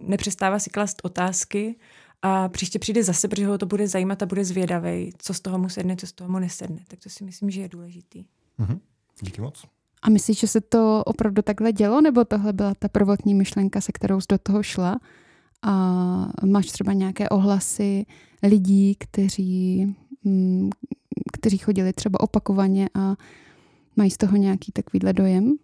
nepřestává 0.01 0.59
si 0.59 0.69
klást 0.69 1.01
otázky 1.03 1.75
a 2.21 2.49
příště 2.49 2.79
přijde 2.79 3.03
zase, 3.03 3.27
protože 3.27 3.47
ho 3.47 3.57
to 3.57 3.65
bude 3.65 3.87
zajímat 3.87 4.23
a 4.23 4.25
bude 4.25 4.45
zvědavý, 4.45 5.13
co 5.17 5.33
z 5.33 5.39
toho 5.39 5.57
mu 5.57 5.69
sedne, 5.69 5.95
co 5.95 6.07
z 6.07 6.11
toho 6.11 6.29
mu 6.29 6.39
nesedne. 6.39 6.79
Tak 6.87 6.99
to 6.99 7.09
si 7.09 7.23
myslím, 7.23 7.49
že 7.49 7.61
je 7.61 7.69
důležitý. 7.69 8.25
Mm-hmm. 8.59 8.79
Díky 9.21 9.41
moc. 9.41 9.65
A 10.01 10.09
myslíš, 10.09 10.39
že 10.39 10.47
se 10.47 10.61
to 10.61 11.03
opravdu 11.05 11.41
takhle 11.41 11.73
dělo, 11.73 12.01
nebo 12.01 12.25
tohle 12.25 12.53
byla 12.53 12.73
ta 12.79 12.87
prvotní 12.87 13.33
myšlenka, 13.33 13.81
se 13.81 13.91
kterou 13.91 14.21
jsi 14.21 14.27
do 14.29 14.37
toho 14.37 14.63
šla? 14.63 14.99
A 15.61 15.71
máš 16.45 16.65
třeba 16.65 16.93
nějaké 16.93 17.29
ohlasy 17.29 18.05
lidí, 18.43 18.95
kteří, 18.99 19.95
mm, 20.23 20.69
kteří 21.33 21.57
chodili 21.57 21.93
třeba 21.93 22.19
opakovaně 22.19 22.89
a 22.93 23.15
Mají 23.97 24.11
z 24.11 24.17
toho 24.17 24.37
nějaký 24.37 24.71
takovýhle 24.71 25.13
dojem? 25.13 25.55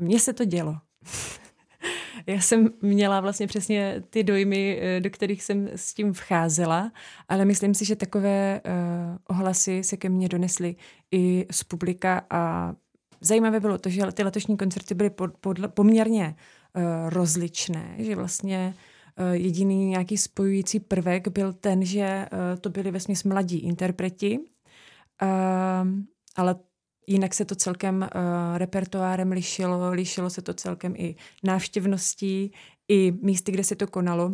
Mně 0.00 0.20
se 0.20 0.32
to 0.32 0.44
dělo. 0.44 0.76
Já 2.26 2.40
jsem 2.40 2.70
měla 2.82 3.20
vlastně 3.20 3.46
přesně 3.46 4.02
ty 4.10 4.24
dojmy, 4.24 4.78
eh, 4.82 5.00
do 5.00 5.10
kterých 5.10 5.42
jsem 5.42 5.68
s 5.68 5.94
tím 5.94 6.12
vcházela, 6.12 6.92
ale 7.28 7.44
myslím 7.44 7.74
si, 7.74 7.84
že 7.84 7.96
takové 7.96 8.60
uh, 8.64 9.16
ohlasy 9.28 9.84
se 9.84 9.96
ke 9.96 10.08
mně 10.08 10.28
donesly 10.28 10.76
i 11.10 11.46
z 11.50 11.64
publika 11.64 12.26
a 12.30 12.72
zajímavé 13.20 13.60
bylo 13.60 13.78
to, 13.78 13.88
že 13.88 14.02
ty 14.12 14.22
letošní 14.22 14.56
koncerty 14.56 14.94
byly 14.94 15.10
pod, 15.10 15.30
pod, 15.40 15.58
poměrně 15.68 16.34
uh, 16.74 16.82
rozličné, 17.10 17.94
že 17.98 18.16
vlastně 18.16 18.74
uh, 19.18 19.30
jediný 19.30 19.86
nějaký 19.86 20.16
spojující 20.16 20.80
prvek 20.80 21.28
byl 21.28 21.52
ten, 21.52 21.84
že 21.84 22.26
uh, 22.32 22.60
to 22.60 22.70
byli 22.70 22.90
vesměs 22.90 23.24
mladí 23.24 23.58
interpreti, 23.58 24.38
uh, 24.38 25.88
ale 26.36 26.56
Jinak 27.06 27.34
se 27.34 27.44
to 27.44 27.54
celkem 27.54 27.96
uh, 28.02 28.58
repertoárem 28.58 29.32
lišilo, 29.32 29.90
lišilo 29.90 30.30
se 30.30 30.42
to 30.42 30.54
celkem 30.54 30.94
i 30.96 31.14
návštěvností, 31.42 32.52
i 32.88 33.12
místy, 33.22 33.52
kde 33.52 33.64
se 33.64 33.76
to 33.76 33.86
konalo. 33.86 34.32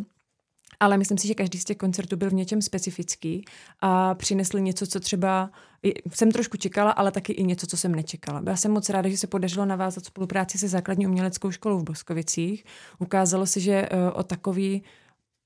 ale 0.79 0.97
myslím 0.97 1.17
si, 1.17 1.27
že 1.27 1.33
každý 1.33 1.59
z 1.59 1.65
těch 1.65 1.77
koncertů 1.77 2.15
byl 2.17 2.29
v 2.29 2.33
něčem 2.33 2.61
specifický 2.61 3.45
a 3.81 4.15
přinesl 4.15 4.59
něco, 4.59 4.87
co 4.87 4.99
třeba 4.99 5.51
jsem 6.13 6.31
trošku 6.31 6.57
čekala, 6.57 6.91
ale 6.91 7.11
taky 7.11 7.33
i 7.33 7.43
něco, 7.43 7.67
co 7.67 7.77
jsem 7.77 7.95
nečekala. 7.95 8.41
Byla 8.41 8.55
jsem 8.55 8.71
moc 8.71 8.89
ráda, 8.89 9.09
že 9.09 9.17
se 9.17 9.27
podařilo 9.27 9.65
navázat 9.65 10.05
spolupráci 10.05 10.57
se 10.57 10.67
základní 10.67 11.07
uměleckou 11.07 11.51
školou 11.51 11.79
v 11.79 11.83
Boskovicích. 11.83 12.65
Ukázalo 12.99 13.45
se, 13.45 13.59
že 13.59 13.73
eh, 13.91 14.11
o 14.11 14.23
takový 14.23 14.83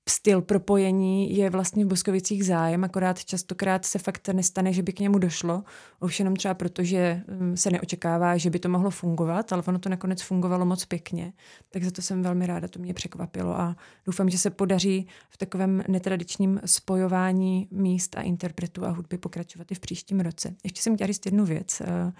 styl 0.09 0.41
propojení 0.41 1.37
je 1.37 1.49
vlastně 1.49 1.85
v 1.85 1.87
Boskovicích 1.87 2.45
zájem, 2.45 2.83
akorát 2.83 3.25
častokrát 3.25 3.85
se 3.85 3.99
fakt 3.99 4.29
nestane, 4.29 4.73
že 4.73 4.83
by 4.83 4.93
k 4.93 4.99
němu 4.99 5.19
došlo, 5.19 5.63
už 5.99 6.19
jenom 6.19 6.35
třeba 6.35 6.53
proto, 6.53 6.83
že 6.83 7.21
mm, 7.39 7.57
se 7.57 7.71
neočekává, 7.71 8.37
že 8.37 8.49
by 8.49 8.59
to 8.59 8.69
mohlo 8.69 8.89
fungovat, 8.89 9.53
ale 9.53 9.63
ono 9.67 9.79
to 9.79 9.89
nakonec 9.89 10.21
fungovalo 10.21 10.65
moc 10.65 10.85
pěkně. 10.85 11.33
Tak 11.69 11.83
za 11.83 11.91
to 11.91 12.01
jsem 12.01 12.23
velmi 12.23 12.47
ráda, 12.47 12.67
to 12.67 12.79
mě 12.79 12.93
překvapilo 12.93 13.59
a 13.59 13.75
doufám, 14.05 14.29
že 14.29 14.37
se 14.37 14.49
podaří 14.49 15.07
v 15.29 15.37
takovém 15.37 15.83
netradičním 15.87 16.61
spojování 16.65 17.67
míst 17.71 18.17
a 18.17 18.21
interpretů 18.21 18.85
a 18.85 18.89
hudby 18.89 19.17
pokračovat 19.17 19.71
i 19.71 19.75
v 19.75 19.79
příštím 19.79 20.19
roce. 20.19 20.55
Ještě 20.63 20.81
jsem 20.81 20.95
chtěla 20.95 21.07
říct 21.07 21.25
jednu 21.25 21.45
věc, 21.45 21.81
eh, 21.81 22.13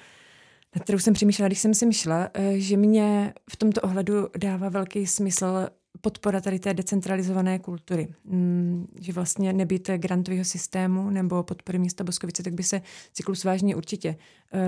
na 0.76 0.82
kterou 0.82 1.00
jsem 1.00 1.14
přemýšlela, 1.14 1.48
když 1.48 1.60
jsem 1.60 1.74
si 1.74 1.86
myšlela, 1.86 2.30
eh, 2.34 2.60
že 2.60 2.78
mě 2.78 3.34
v 3.50 3.58
tomto 3.58 3.82
ohledu 3.82 4.28
dává 4.38 4.70
velký 4.70 5.08
smysl 5.08 5.68
podpora 6.02 6.42
tady 6.42 6.60
té 6.60 6.74
decentralizované 6.74 7.60
kultury. 7.60 8.08
Mm, 8.26 8.88
že 9.00 9.14
vlastně 9.14 9.54
nebýt 9.54 9.90
grantového 9.90 10.46
systému 10.46 11.10
nebo 11.10 11.44
podpory 11.44 11.80
města 11.80 12.04
Boskovice, 12.04 12.44
tak 12.44 12.54
by 12.54 12.64
se 12.64 12.82
cyklus 13.14 13.44
vážně 13.44 13.76
určitě 13.76 14.10
uh, 14.54 14.60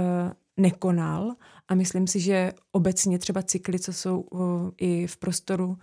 nekonal. 0.58 1.36
A 1.67 1.75
myslím 1.75 2.08
si, 2.08 2.20
že 2.20 2.53
obecně 2.72 3.20
třeba 3.20 3.41
cykly, 3.41 3.79
co 3.79 3.94
jsou 3.94 4.20
uh, 4.20 4.41
i 4.77 5.08
v 5.08 5.17
prostoru 5.17 5.67
uh, 5.67 5.77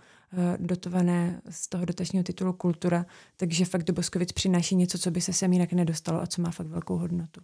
dotované 0.57 1.41
z 1.49 1.67
toho 1.67 1.85
dotačního 1.85 2.23
titulu 2.23 2.53
kultura, 2.53 3.05
takže 3.37 3.65
fakt 3.65 3.83
do 3.83 3.93
Boskovic 3.93 4.31
přináší 4.31 4.75
něco, 4.75 4.97
co 4.97 5.11
by 5.11 5.21
se 5.21 5.33
sem 5.33 5.53
jinak 5.53 5.73
nedostalo 5.73 6.21
a 6.21 6.27
co 6.27 6.41
má 6.41 6.51
fakt 6.51 6.67
velkou 6.67 6.97
hodnotu. 6.97 7.41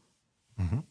Mm-hmm. 0.60 0.84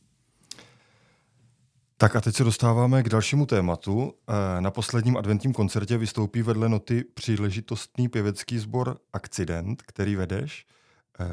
Tak 2.01 2.17
a 2.17 2.21
teď 2.21 2.35
se 2.35 2.45
dostáváme 2.45 3.03
k 3.03 3.09
dalšímu 3.09 3.47
tématu. 3.47 4.13
Eh, 4.29 4.61
na 4.61 4.71
posledním 4.71 5.17
adventním 5.17 5.53
koncertě 5.53 5.99
vystoupí 5.99 6.43
vedle 6.43 6.69
noty 6.69 7.05
příležitostný 7.05 8.09
pěvecký 8.09 8.59
sbor 8.59 8.99
Akcident, 9.13 9.83
který 9.83 10.17
vedeš. 10.17 10.67
Eh, 11.21 11.25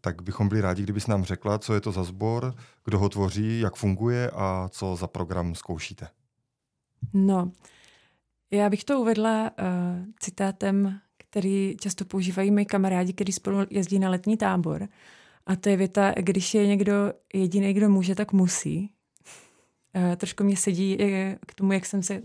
tak 0.00 0.22
bychom 0.22 0.48
byli 0.48 0.60
rádi, 0.60 0.82
kdybys 0.82 1.06
nám 1.06 1.24
řekla, 1.24 1.58
co 1.58 1.74
je 1.74 1.80
to 1.80 1.92
za 1.92 2.04
sbor, 2.04 2.54
kdo 2.84 2.98
ho 2.98 3.08
tvoří, 3.08 3.60
jak 3.60 3.76
funguje 3.76 4.30
a 4.30 4.68
co 4.72 4.96
za 4.96 5.06
program 5.06 5.54
zkoušíte. 5.54 6.08
No, 7.12 7.52
já 8.50 8.70
bych 8.70 8.84
to 8.84 9.00
uvedla 9.00 9.50
uh, 9.50 9.66
citátem, 10.20 11.00
který 11.16 11.76
často 11.80 12.04
používají 12.04 12.50
moji 12.50 12.64
kamarádi, 12.64 13.12
kteří 13.12 13.32
spolu 13.32 13.58
jezdí 13.70 13.98
na 13.98 14.10
letní 14.10 14.36
tábor. 14.36 14.88
A 15.46 15.56
to 15.56 15.68
je 15.68 15.76
věta, 15.76 16.14
když 16.16 16.54
je 16.54 16.66
někdo 16.66 16.94
jediný, 17.34 17.74
kdo 17.74 17.88
může, 17.88 18.14
tak 18.14 18.32
musí. 18.32 18.90
Uh, 19.96 20.16
trošku 20.16 20.44
mě 20.44 20.56
sedí 20.56 20.98
k 21.46 21.54
tomu, 21.54 21.72
jak 21.72 21.86
jsem 21.86 22.02
se 22.02 22.22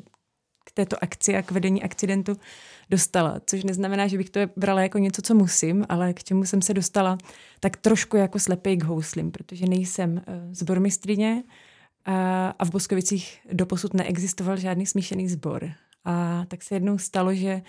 k 0.65 0.71
této 0.73 1.03
akci 1.03 1.35
a 1.35 1.41
k 1.41 1.51
vedení 1.51 1.83
akcidentu 1.83 2.35
dostala, 2.89 3.41
což 3.45 3.63
neznamená, 3.63 4.07
že 4.07 4.17
bych 4.17 4.29
to 4.29 4.39
brala 4.55 4.81
jako 4.81 4.97
něco, 4.97 5.21
co 5.21 5.35
musím, 5.35 5.85
ale 5.89 6.13
k 6.13 6.23
čemu 6.23 6.45
jsem 6.45 6.61
se 6.61 6.73
dostala, 6.73 7.17
tak 7.59 7.77
trošku 7.77 8.17
jako 8.17 8.39
slepej 8.39 8.77
k 8.77 8.83
houslim, 8.83 9.31
protože 9.31 9.65
nejsem 9.65 10.11
uh, 10.11 10.23
zbormistrině 10.51 11.43
a, 12.05 12.65
v 12.65 12.71
Boskovicích 12.71 13.39
doposud 13.51 13.93
neexistoval 13.93 14.57
žádný 14.57 14.85
smíšený 14.85 15.29
sbor. 15.29 15.71
A 16.05 16.45
tak 16.47 16.63
se 16.63 16.75
jednou 16.75 16.97
stalo, 16.97 17.33
že 17.33 17.61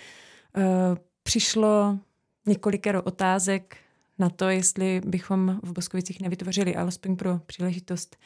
přišlo 1.23 1.99
několikero 2.47 3.03
otázek 3.03 3.77
na 4.19 4.29
to, 4.29 4.49
jestli 4.49 5.01
bychom 5.05 5.59
v 5.63 5.71
Boskovicích 5.71 6.21
nevytvořili 6.21 6.75
alespoň 6.75 7.15
pro 7.15 7.39
příležitost 7.45 8.17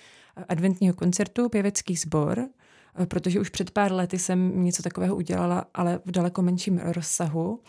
adventního 0.49 0.93
koncertu 0.93 1.49
pěvecký 1.49 1.95
sbor, 1.95 2.49
eh, 2.95 3.05
protože 3.05 3.39
už 3.39 3.49
před 3.49 3.71
pár 3.71 3.91
lety 3.91 4.19
jsem 4.19 4.63
něco 4.63 4.83
takového 4.83 5.15
udělala, 5.15 5.65
ale 5.73 5.99
v 6.05 6.11
daleko 6.11 6.41
menším 6.41 6.77
rozsahu. 6.77 7.61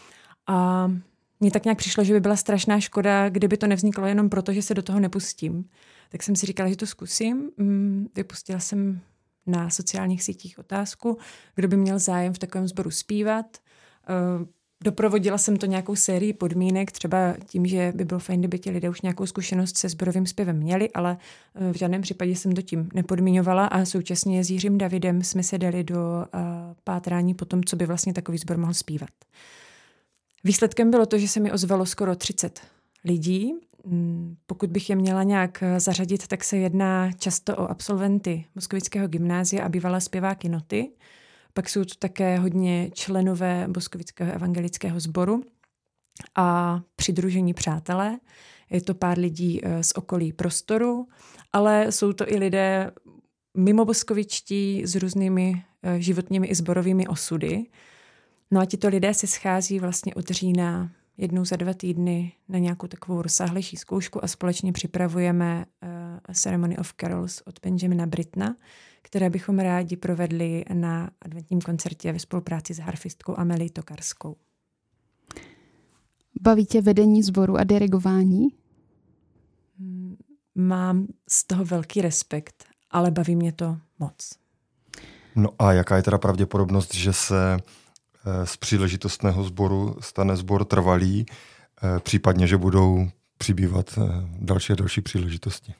A 0.46 0.88
mně 1.40 1.50
tak 1.50 1.64
nějak 1.64 1.78
přišlo, 1.78 2.04
že 2.04 2.12
by 2.12 2.20
byla 2.20 2.36
strašná 2.36 2.80
škoda, 2.80 3.28
kdyby 3.28 3.56
to 3.56 3.66
nevzniklo 3.66 4.06
jenom 4.06 4.28
proto, 4.28 4.52
že 4.52 4.62
se 4.62 4.74
do 4.74 4.82
toho 4.82 5.00
nepustím. 5.00 5.68
Tak 6.08 6.22
jsem 6.22 6.36
si 6.36 6.46
říkala, 6.46 6.68
že 6.68 6.76
to 6.76 6.86
zkusím. 6.86 7.50
Mm, 7.56 8.06
vypustila 8.14 8.58
jsem 8.58 9.00
na 9.46 9.70
sociálních 9.70 10.22
sítích 10.22 10.58
otázku, 10.58 11.18
kdo 11.54 11.68
by 11.68 11.76
měl 11.76 11.98
zájem 11.98 12.34
v 12.34 12.38
takovém 12.38 12.68
sboru 12.68 12.90
zpívat. 12.90 13.58
Eh, 14.84 14.90
Doprovodila 14.94 15.38
jsem 15.38 15.56
to 15.56 15.66
nějakou 15.66 15.96
sérii 15.96 16.32
podmínek, 16.32 16.92
třeba 16.92 17.34
tím, 17.46 17.66
že 17.66 17.92
by 17.96 18.04
bylo 18.04 18.20
fajn, 18.20 18.40
kdyby 18.40 18.58
ti 18.58 18.70
lidé 18.70 18.88
už 18.88 19.00
nějakou 19.00 19.26
zkušenost 19.26 19.78
se 19.78 19.88
sborovým 19.88 20.26
zpěvem 20.26 20.56
měli, 20.56 20.90
ale 20.90 21.16
eh, 21.54 21.72
v 21.72 21.76
žádném 21.76 22.02
případě 22.02 22.36
jsem 22.36 22.52
to 22.52 22.62
tím 22.62 22.88
nepodmíňovala 22.94 23.66
a 23.66 23.84
současně 23.84 24.44
s 24.44 24.50
Jiřím 24.50 24.78
Davidem 24.78 25.22
jsme 25.22 25.42
se 25.42 25.58
dali 25.58 25.84
do 25.84 25.96
uh, 25.96 26.40
pátrání 26.84 27.34
po 27.34 27.44
tom, 27.44 27.64
co 27.64 27.76
by 27.76 27.86
vlastně 27.86 28.12
takový 28.12 28.38
sbor 28.38 28.58
mohl 28.58 28.74
zpívat. 28.74 29.10
Výsledkem 30.44 30.90
bylo 30.90 31.06
to, 31.06 31.18
že 31.18 31.28
se 31.28 31.40
mi 31.40 31.52
ozvalo 31.52 31.86
skoro 31.86 32.16
30 32.16 32.60
lidí. 33.04 33.54
Mm, 33.86 34.36
pokud 34.46 34.70
bych 34.70 34.90
je 34.90 34.96
měla 34.96 35.22
nějak 35.22 35.62
eh, 35.62 35.80
zařadit, 35.80 36.26
tak 36.26 36.44
se 36.44 36.56
jedná 36.56 37.12
často 37.12 37.56
o 37.56 37.70
absolventy 37.70 38.44
Moskovického 38.54 39.08
gymnázia 39.08 39.64
a 39.64 39.68
bývalé 39.68 40.00
zpěváky 40.00 40.48
noty, 40.48 40.90
pak 41.54 41.68
jsou 41.68 41.84
tu 41.84 41.94
také 41.98 42.38
hodně 42.38 42.90
členové 42.94 43.66
Boskovického 43.68 44.32
evangelického 44.32 45.00
sboru 45.00 45.42
a 46.34 46.80
přidružení 46.96 47.54
přátelé. 47.54 48.18
Je 48.70 48.80
to 48.80 48.94
pár 48.94 49.18
lidí 49.18 49.60
eh, 49.62 49.82
z 49.82 49.92
okolí 49.94 50.32
prostoru, 50.32 51.08
ale 51.52 51.92
jsou 51.92 52.12
to 52.12 52.32
i 52.32 52.36
lidé 52.36 52.90
mimo 53.56 53.84
boskovičtí 53.84 54.82
s 54.86 54.94
různými 54.94 55.64
eh, 55.82 56.00
životními 56.00 56.46
i 56.46 56.54
zborovými 56.54 57.06
osudy. 57.06 57.64
No 58.50 58.60
a 58.60 58.64
tito 58.64 58.88
lidé 58.88 59.14
se 59.14 59.26
schází 59.26 59.78
vlastně 59.78 60.14
od 60.14 60.30
října 60.30 60.92
jednou 61.16 61.44
za 61.44 61.56
dva 61.56 61.74
týdny 61.74 62.32
na 62.48 62.58
nějakou 62.58 62.86
takovou 62.86 63.22
rozsáhlejší 63.22 63.76
zkoušku 63.76 64.24
a 64.24 64.28
společně 64.28 64.72
připravujeme 64.72 65.64
uh, 65.82 66.34
Ceremony 66.34 66.78
of 66.78 66.94
Carols 67.00 67.42
od 67.46 67.60
Benjamina 67.62 68.06
Britna, 68.06 68.56
které 69.02 69.30
bychom 69.30 69.58
rádi 69.58 69.96
provedli 69.96 70.64
na 70.72 71.10
adventním 71.22 71.60
koncertě 71.60 72.12
ve 72.12 72.18
spolupráci 72.18 72.74
s 72.74 72.78
harfistkou 72.78 73.38
Amelí 73.38 73.70
Tokarskou. 73.70 74.36
Baví 76.40 76.66
tě 76.66 76.80
vedení 76.80 77.22
sboru 77.22 77.56
a 77.56 77.64
dirigování? 77.64 78.46
Mm, 79.78 80.16
mám 80.54 81.06
z 81.28 81.44
toho 81.44 81.64
velký 81.64 82.02
respekt, 82.02 82.64
ale 82.90 83.10
baví 83.10 83.36
mě 83.36 83.52
to 83.52 83.78
moc. 83.98 84.38
No 85.36 85.48
a 85.58 85.72
jaká 85.72 85.96
je 85.96 86.02
teda 86.02 86.18
pravděpodobnost, 86.18 86.94
že 86.94 87.12
se 87.12 87.54
eh, 87.54 87.83
z 88.44 88.56
příležitostného 88.56 89.44
sboru 89.44 89.96
stane 90.00 90.36
sbor 90.36 90.64
trvalý, 90.64 91.26
eh, 91.82 92.00
případně, 92.00 92.46
že 92.46 92.56
budou 92.56 93.08
přibývat 93.38 93.98
eh, 93.98 94.28
další 94.38 94.72
a 94.72 94.76
další 94.76 95.00
příležitosti? 95.00 95.74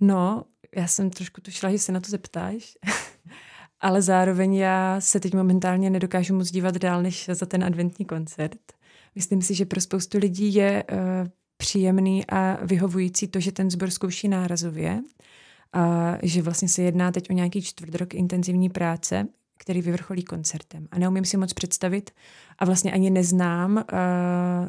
No, 0.00 0.44
já 0.76 0.86
jsem 0.86 1.10
trošku 1.10 1.40
tušila, 1.40 1.72
že 1.72 1.78
se 1.78 1.92
na 1.92 2.00
to 2.00 2.10
zeptáš, 2.10 2.76
ale 3.80 4.02
zároveň 4.02 4.54
já 4.54 5.00
se 5.00 5.20
teď 5.20 5.34
momentálně 5.34 5.90
nedokážu 5.90 6.34
moc 6.34 6.50
dívat 6.50 6.74
dál 6.76 7.02
než 7.02 7.30
za 7.32 7.46
ten 7.46 7.64
adventní 7.64 8.04
koncert. 8.04 8.58
Myslím 9.14 9.42
si, 9.42 9.54
že 9.54 9.66
pro 9.66 9.80
spoustu 9.80 10.18
lidí 10.18 10.54
je 10.54 10.84
uh, 10.92 10.98
příjemný 11.56 12.26
a 12.26 12.64
vyhovující 12.64 13.28
to, 13.28 13.40
že 13.40 13.52
ten 13.52 13.70
sbor 13.70 13.90
zkouší 13.90 14.28
nárazově 14.28 15.02
a 15.72 16.14
že 16.22 16.42
vlastně 16.42 16.68
se 16.68 16.82
jedná 16.82 17.12
teď 17.12 17.30
o 17.30 17.32
nějaký 17.32 17.62
čtvrt 17.62 17.94
rok 17.94 18.14
intenzivní 18.14 18.68
práce, 18.68 19.26
který 19.58 19.82
vyvrcholí 19.82 20.24
koncertem. 20.24 20.88
A 20.90 20.98
neumím 20.98 21.24
si 21.24 21.36
moc 21.36 21.52
představit 21.52 22.10
a 22.58 22.64
vlastně 22.64 22.92
ani 22.92 23.10
neznám 23.10 23.76
uh, 23.76 24.68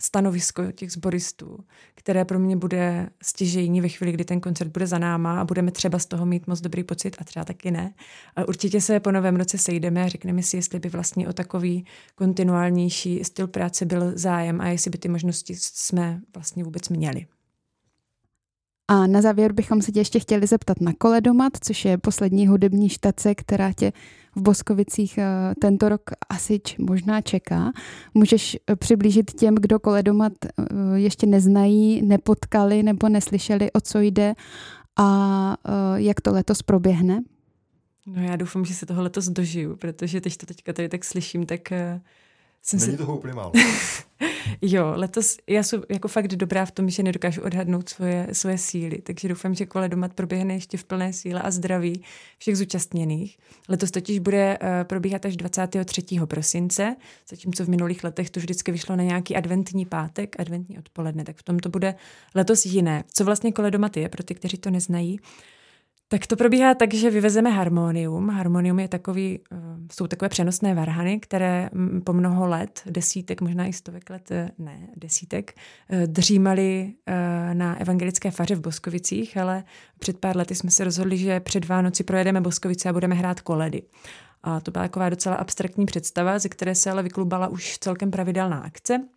stanovisko 0.00 0.72
těch 0.72 0.92
zboristů, 0.92 1.58
které 1.94 2.24
pro 2.24 2.38
mě 2.38 2.56
bude 2.56 3.10
stěžejní 3.22 3.80
ve 3.80 3.88
chvíli, 3.88 4.12
kdy 4.12 4.24
ten 4.24 4.40
koncert 4.40 4.68
bude 4.68 4.86
za 4.86 4.98
náma 4.98 5.40
a 5.40 5.44
budeme 5.44 5.70
třeba 5.70 5.98
z 5.98 6.06
toho 6.06 6.26
mít 6.26 6.46
moc 6.46 6.60
dobrý 6.60 6.84
pocit 6.84 7.16
a 7.18 7.24
třeba 7.24 7.44
taky 7.44 7.70
ne. 7.70 7.94
Ale 8.36 8.46
určitě 8.46 8.80
se 8.80 9.00
po 9.00 9.12
novém 9.12 9.36
roce 9.36 9.58
sejdeme 9.58 10.04
a 10.04 10.08
řekneme 10.08 10.42
si, 10.42 10.56
jestli 10.56 10.78
by 10.78 10.88
vlastně 10.88 11.28
o 11.28 11.32
takový 11.32 11.84
kontinuálnější 12.14 13.24
styl 13.24 13.46
práce 13.46 13.86
byl 13.86 14.12
zájem 14.18 14.60
a 14.60 14.68
jestli 14.68 14.90
by 14.90 14.98
ty 14.98 15.08
možnosti 15.08 15.54
jsme 15.56 16.20
vlastně 16.34 16.64
vůbec 16.64 16.88
měli. 16.88 17.26
A 18.88 19.06
na 19.06 19.22
závěr 19.22 19.52
bychom 19.52 19.82
se 19.82 19.92
tě 19.92 20.00
ještě 20.00 20.18
chtěli 20.18 20.46
zeptat 20.46 20.80
na 20.80 20.92
Koledomat, 20.98 21.52
což 21.60 21.84
je 21.84 21.98
poslední 21.98 22.46
hudební 22.46 22.88
štace, 22.88 23.34
která 23.34 23.72
tě 23.72 23.92
v 24.36 24.40
Boskovicích 24.40 25.18
eh, 25.18 25.54
tento 25.60 25.88
rok 25.88 26.02
asi 26.28 26.60
možná 26.78 27.20
čeká. 27.20 27.72
Můžeš 28.14 28.56
eh, 28.70 28.76
přiblížit 28.76 29.32
těm, 29.34 29.54
kdo 29.54 29.78
Koledomat 29.78 30.32
eh, 30.44 30.50
ještě 30.94 31.26
neznají, 31.26 32.02
nepotkali 32.02 32.82
nebo 32.82 33.08
neslyšeli, 33.08 33.72
o 33.72 33.80
co 33.80 34.00
jde 34.00 34.34
a 34.98 35.56
jak 35.96 36.20
to 36.20 36.32
letos 36.32 36.62
proběhne? 36.62 37.22
No 38.06 38.22
já 38.22 38.36
doufám, 38.36 38.64
že 38.64 38.74
se 38.74 38.86
toho 38.86 39.02
letos 39.02 39.28
dožiju, 39.28 39.76
protože 39.76 40.20
teď 40.20 40.36
to 40.36 40.46
teďka 40.46 40.72
tady 40.72 40.88
tak 40.88 41.04
slyším, 41.04 41.46
tak 41.46 41.72
Jsem 42.68 42.80
Není 42.80 42.92
si... 42.92 42.98
toho 42.98 43.16
úplně 43.16 43.34
málo. 43.34 43.52
jo, 44.62 44.92
letos 44.96 45.36
já 45.46 45.62
jsem 45.62 45.82
jako 45.88 46.08
fakt 46.08 46.28
dobrá 46.28 46.64
v 46.64 46.70
tom, 46.70 46.90
že 46.90 47.02
nedokážu 47.02 47.42
odhadnout 47.42 47.88
svoje, 47.88 48.28
svoje 48.32 48.58
síly, 48.58 48.98
takže 49.02 49.28
doufám, 49.28 49.54
že 49.54 49.66
koledomat 49.66 50.12
proběhne 50.12 50.54
ještě 50.54 50.76
v 50.76 50.84
plné 50.84 51.12
síle 51.12 51.42
a 51.42 51.50
zdraví 51.50 52.02
všech 52.38 52.56
zúčastněných. 52.56 53.38
Letos 53.68 53.90
totiž 53.90 54.18
bude 54.18 54.58
uh, 54.62 54.68
probíhat 54.84 55.26
až 55.26 55.36
23. 55.36 56.02
prosince, 56.24 56.96
zatímco 57.30 57.64
v 57.64 57.68
minulých 57.68 58.04
letech 58.04 58.30
to 58.30 58.40
vždycky 58.40 58.72
vyšlo 58.72 58.96
na 58.96 59.02
nějaký 59.02 59.36
adventní 59.36 59.86
pátek, 59.86 60.40
adventní 60.40 60.78
odpoledne, 60.78 61.24
tak 61.24 61.36
v 61.36 61.42
tom 61.42 61.58
to 61.58 61.68
bude 61.68 61.94
letos 62.34 62.66
jiné. 62.66 63.04
Co 63.12 63.24
vlastně 63.24 63.52
koledomat 63.52 63.96
je, 63.96 64.08
pro 64.08 64.22
ty, 64.22 64.34
kteří 64.34 64.56
to 64.56 64.70
neznají? 64.70 65.20
Tak 66.08 66.26
to 66.26 66.36
probíhá 66.36 66.74
tak, 66.74 66.94
že 66.94 67.10
vyvezeme 67.10 67.50
harmonium. 67.50 68.28
Harmonium 68.28 68.78
je 68.78 68.88
takový, 68.88 69.40
eh, 69.52 69.56
jsou 69.92 70.06
takové 70.06 70.28
přenosné 70.28 70.74
varhany, 70.74 71.20
které 71.20 71.70
mm, 71.72 72.00
po 72.00 72.12
mnoho 72.12 72.46
let, 72.46 72.82
desítek, 72.86 73.40
možná 73.40 73.66
i 73.66 73.72
stovek 73.72 74.10
let, 74.10 74.30
eh, 74.30 74.50
ne, 74.58 74.88
desítek, 74.96 75.54
eh, 75.90 76.06
dřímali 76.06 76.94
na 77.52 77.80
evangelické 77.80 78.30
faře 78.30 78.54
v 78.54 78.60
Boskovicích, 78.60 79.36
ale 79.36 79.64
před 79.98 80.18
pár 80.18 80.36
lety 80.36 80.54
jsme 80.54 80.70
se 80.70 80.84
rozhodli, 80.84 81.18
že 81.18 81.40
před 81.40 81.64
Vánoci 81.68 82.04
projedeme 82.04 82.40
Boskovice 82.40 82.88
a 82.88 82.92
budeme 82.92 83.14
hrát 83.14 83.40
koledy. 83.40 83.82
A 84.42 84.60
to 84.60 84.70
byla 84.70 84.84
taková 84.84 85.08
docela 85.08 85.36
abstraktní 85.36 85.86
představa, 85.86 86.38
ze 86.38 86.48
které 86.48 86.74
se 86.74 86.90
ale 86.90 87.02
vyklubala 87.02 87.48
už 87.48 87.78
celkem 87.78 88.10
pravidelná 88.10 88.58
akce. 88.58 89.08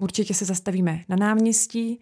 Určitě 0.00 0.34
se 0.34 0.44
zastavíme 0.44 1.00
na 1.08 1.16
náměstí, 1.16 2.00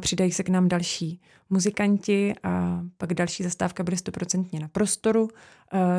přidají 0.00 0.32
se 0.32 0.42
k 0.42 0.48
nám 0.48 0.68
další 0.68 1.20
muzikanti 1.50 2.34
a 2.42 2.82
pak 2.98 3.14
další 3.14 3.42
zastávka 3.42 3.82
bude 3.82 3.96
stoprocentně 3.96 4.60
na 4.60 4.68
prostoru, 4.68 5.28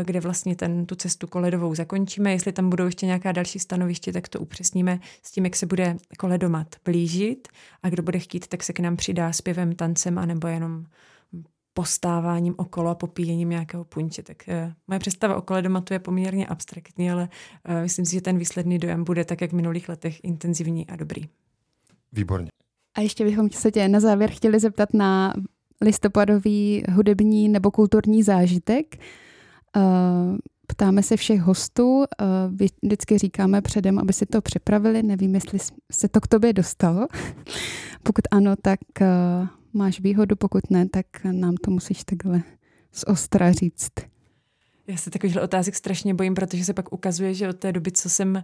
kde 0.04 0.20
vlastně 0.20 0.56
ten, 0.56 0.86
tu 0.86 0.96
cestu 0.96 1.28
koledovou 1.28 1.76
zakončíme. 1.76 2.32
Jestli 2.32 2.52
tam 2.52 2.70
budou 2.70 2.86
ještě 2.86 3.06
nějaká 3.06 3.32
další 3.32 3.60
stanoviště, 3.60 4.14
tak 4.14 4.28
to 4.28 4.40
upřesníme 4.40 5.00
s 5.24 5.32
tím, 5.32 5.46
jak 5.46 5.56
se 5.56 5.66
bude 5.66 5.98
koledomat 6.18 6.76
blížit 6.86 7.48
a 7.84 7.90
kdo 7.90 8.04
bude 8.04 8.20
chtít, 8.20 8.48
tak 8.48 8.64
se 8.64 8.74
k 8.74 8.80
nám 8.80 8.98
přidá 8.98 9.34
zpěvem, 9.34 9.76
tancem 9.76 10.18
anebo 10.18 10.48
jenom 10.48 10.86
postáváním 11.74 12.56
okolo 12.58 12.90
a 12.90 12.96
popíjením 12.96 13.50
nějakého 13.50 13.84
punče. 13.84 14.24
Tak 14.24 14.38
uh, 14.48 14.72
moje 14.88 15.00
představa 15.00 15.36
o 15.36 15.42
koledomatu 15.42 15.94
je 15.94 16.00
poměrně 16.00 16.48
abstraktní, 16.48 17.12
ale 17.12 17.30
uh, 17.70 17.82
myslím 17.82 18.06
si, 18.06 18.16
že 18.16 18.22
ten 18.22 18.38
výsledný 18.38 18.80
dojem 18.80 19.04
bude 19.04 19.26
tak, 19.26 19.42
jak 19.42 19.52
v 19.52 19.56
minulých 19.56 19.90
letech, 19.90 20.24
intenzivní 20.24 20.88
a 20.88 20.96
dobrý. 20.96 21.22
Výborně. 22.12 22.50
A 22.98 23.02
ještě 23.02 23.24
bychom 23.24 23.50
se 23.50 23.72
tě 23.72 23.88
na 23.88 24.00
závěr 24.00 24.30
chtěli 24.30 24.60
zeptat 24.60 24.94
na 24.94 25.34
listopadový 25.82 26.84
hudební 26.92 27.50
nebo 27.50 27.72
kulturní 27.72 28.24
zážitek. 28.24 28.98
Uh, 29.76 30.38
ptáme 30.68 31.04
se 31.04 31.18
všech 31.18 31.42
hostů, 31.42 32.04
vždycky 32.82 33.18
říkáme 33.18 33.62
předem, 33.62 34.00
aby 34.00 34.14
si 34.14 34.26
to 34.26 34.42
připravili. 34.42 35.04
Nevím, 35.04 35.36
jestli 35.36 35.60
se 35.92 36.08
to 36.08 36.22
k 36.22 36.28
tobě 36.28 36.54
dostalo. 36.54 37.08
Pokud 38.04 38.22
ano, 38.32 38.56
tak 38.62 38.80
máš 39.74 40.00
výhodu, 40.00 40.36
pokud 40.36 40.70
ne, 40.70 40.90
tak 40.90 41.06
nám 41.24 41.56
to 41.56 41.72
musíš 41.72 42.04
takhle 42.04 42.42
z 42.92 43.04
ostra 43.04 43.52
říct. 43.52 43.92
Já 44.88 44.98
se 44.98 45.10
takovýchhle 45.10 45.42
otázek 45.42 45.76
strašně 45.76 46.14
bojím, 46.14 46.36
protože 46.36 46.66
se 46.66 46.74
pak 46.74 46.94
ukazuje, 46.94 47.34
že 47.34 47.50
od 47.50 47.58
té 47.58 47.72
doby, 47.72 47.92
co 47.92 48.10
jsem 48.10 48.36
uh, 48.36 48.44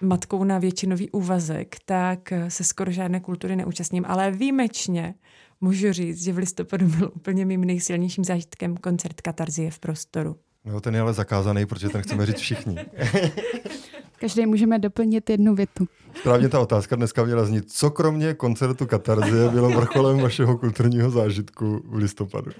matkou 0.00 0.44
na 0.44 0.58
většinový 0.58 1.10
úvazek, 1.10 1.76
tak 1.84 2.32
se 2.48 2.64
skoro 2.64 2.90
žádné 2.90 3.20
kultury 3.20 3.56
neúčastním, 3.56 4.04
ale 4.08 4.30
výjimečně 4.30 5.14
můžu 5.60 5.92
říct, 5.92 6.24
že 6.24 6.32
v 6.32 6.38
listopadu 6.38 6.88
byl 6.88 7.12
úplně 7.14 7.44
mým 7.44 7.64
nejsilnějším 7.64 8.24
zážitkem 8.24 8.76
koncert 8.76 9.20
Katarzie 9.20 9.70
v 9.70 9.78
prostoru. 9.78 10.36
No, 10.64 10.80
ten 10.80 10.94
je 10.94 11.00
ale 11.00 11.12
zakázaný, 11.12 11.66
protože 11.66 11.88
ten 11.88 12.02
chceme 12.02 12.26
říct 12.26 12.38
všichni. 12.38 12.76
Každý 14.22 14.46
můžeme 14.46 14.78
doplnit 14.78 15.30
jednu 15.30 15.54
větu. 15.54 15.88
Správně 16.20 16.48
ta 16.48 16.60
otázka 16.60 16.96
dneska 16.96 17.24
měla 17.24 17.44
znít, 17.44 17.72
co 17.72 17.90
kromě 17.90 18.34
koncertu 18.34 18.86
Katarzie 18.86 19.48
bylo 19.48 19.70
vrcholem 19.70 20.20
vašeho 20.20 20.58
kulturního 20.58 21.10
zážitku 21.10 21.82
v 21.86 21.94
listopadu? 21.94 22.50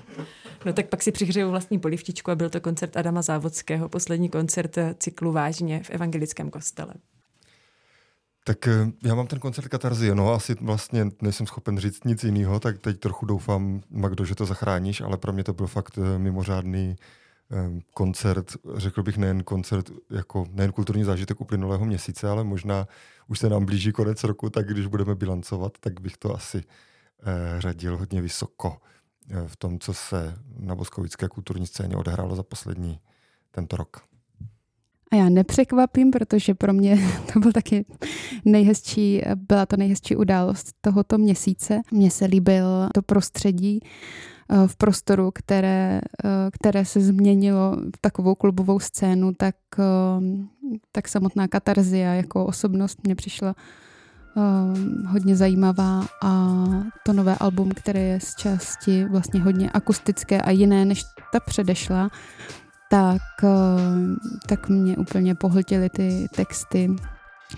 No 0.66 0.72
tak 0.72 0.88
pak 0.88 1.02
si 1.02 1.12
přihřeju 1.12 1.50
vlastní 1.50 1.78
polivčičku 1.78 2.30
a 2.30 2.34
byl 2.34 2.50
to 2.50 2.60
koncert 2.60 2.96
Adama 2.96 3.22
Závodského, 3.22 3.88
poslední 3.88 4.28
koncert 4.28 4.78
cyklu 4.98 5.32
Vážně 5.32 5.82
v 5.82 5.90
evangelickém 5.90 6.50
kostele. 6.50 6.94
Tak 8.44 8.68
eh, 8.68 8.92
já 9.04 9.14
mám 9.14 9.26
ten 9.26 9.38
koncert 9.38 9.68
Katarzie, 9.68 10.14
no 10.14 10.32
asi 10.32 10.54
vlastně 10.60 11.06
nejsem 11.22 11.46
schopen 11.46 11.78
říct 11.78 12.04
nic 12.04 12.24
jiného, 12.24 12.60
tak 12.60 12.78
teď 12.78 12.98
trochu 12.98 13.26
doufám, 13.26 13.80
Magdo, 13.90 14.24
že 14.24 14.34
to 14.34 14.46
zachráníš, 14.46 15.00
ale 15.00 15.16
pro 15.16 15.32
mě 15.32 15.44
to 15.44 15.52
byl 15.52 15.66
fakt 15.66 15.98
eh, 15.98 16.18
mimořádný 16.18 16.96
koncert, 17.94 18.52
řekl 18.74 19.02
bych 19.02 19.16
nejen 19.16 19.42
koncert, 19.42 19.90
jako 20.10 20.46
nejen 20.50 20.72
kulturní 20.72 21.04
zážitek 21.04 21.40
uplynulého 21.40 21.84
měsíce, 21.84 22.28
ale 22.28 22.44
možná 22.44 22.88
už 23.28 23.38
se 23.38 23.48
nám 23.48 23.64
blíží 23.64 23.92
konec 23.92 24.24
roku, 24.24 24.50
tak 24.50 24.68
když 24.68 24.86
budeme 24.86 25.14
bilancovat, 25.14 25.72
tak 25.80 26.00
bych 26.00 26.16
to 26.16 26.34
asi 26.34 26.64
řadil 27.58 27.96
hodně 27.96 28.22
vysoko 28.22 28.76
v 29.46 29.56
tom, 29.56 29.78
co 29.78 29.94
se 29.94 30.34
na 30.58 30.74
boskovické 30.74 31.28
kulturní 31.28 31.66
scéně 31.66 31.96
odehrálo 31.96 32.36
za 32.36 32.42
poslední 32.42 33.00
tento 33.50 33.76
rok. 33.76 33.96
A 35.12 35.16
já 35.16 35.28
nepřekvapím, 35.28 36.10
protože 36.10 36.54
pro 36.54 36.72
mě 36.72 36.98
to 37.32 37.40
byl 37.40 37.52
taky 37.52 37.84
nejhezčí, 38.44 39.22
byla 39.34 39.66
to 39.66 39.76
nejhezčí 39.76 40.16
událost 40.16 40.72
tohoto 40.80 41.18
měsíce. 41.18 41.80
Mně 41.90 42.10
se 42.10 42.24
líbil 42.24 42.88
to 42.94 43.02
prostředí 43.02 43.80
eh, 43.82 43.88
v 44.66 44.76
prostoru, 44.76 45.30
které, 45.34 46.00
eh, 46.24 46.28
které 46.52 46.84
se 46.84 47.00
změnilo 47.00 47.76
v 47.96 48.00
takovou 48.00 48.34
klubovou 48.34 48.80
scénu, 48.80 49.32
tak, 49.36 49.54
eh, 49.78 49.84
tak 50.92 51.08
samotná 51.08 51.48
katarzia 51.48 52.12
jako 52.12 52.46
osobnost 52.46 52.98
mě 53.04 53.14
přišla 53.14 53.54
hodně 55.06 55.36
zajímavá 55.36 56.06
a 56.22 56.64
to 57.06 57.12
nové 57.12 57.36
album, 57.40 57.70
které 57.70 58.00
je 58.00 58.20
z 58.20 58.34
části 58.34 59.04
vlastně 59.04 59.40
hodně 59.40 59.70
akustické 59.70 60.42
a 60.42 60.50
jiné 60.50 60.84
než 60.84 61.02
ta 61.32 61.40
předešla, 61.40 62.08
tak, 62.90 63.22
eh, 63.44 63.48
tak 64.48 64.68
mě 64.68 64.96
úplně 64.96 65.34
pohltily 65.34 65.90
ty 65.90 66.28
texty, 66.34 66.90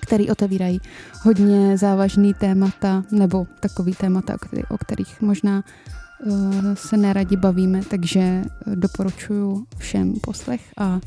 které 0.00 0.24
otevírají 0.24 0.80
hodně 1.22 1.78
závažný 1.78 2.34
témata, 2.34 3.02
nebo 3.10 3.46
takový 3.60 3.94
témata, 3.94 4.36
o 4.70 4.78
kterých 4.78 5.20
možná 5.20 5.62
eh, 5.66 6.03
se 6.74 6.96
neradi 6.96 7.36
bavíme, 7.36 7.80
takže 7.90 8.42
doporučuji 8.74 9.66
všem 9.78 10.14
poslech 10.20 10.60
a 10.78 11.00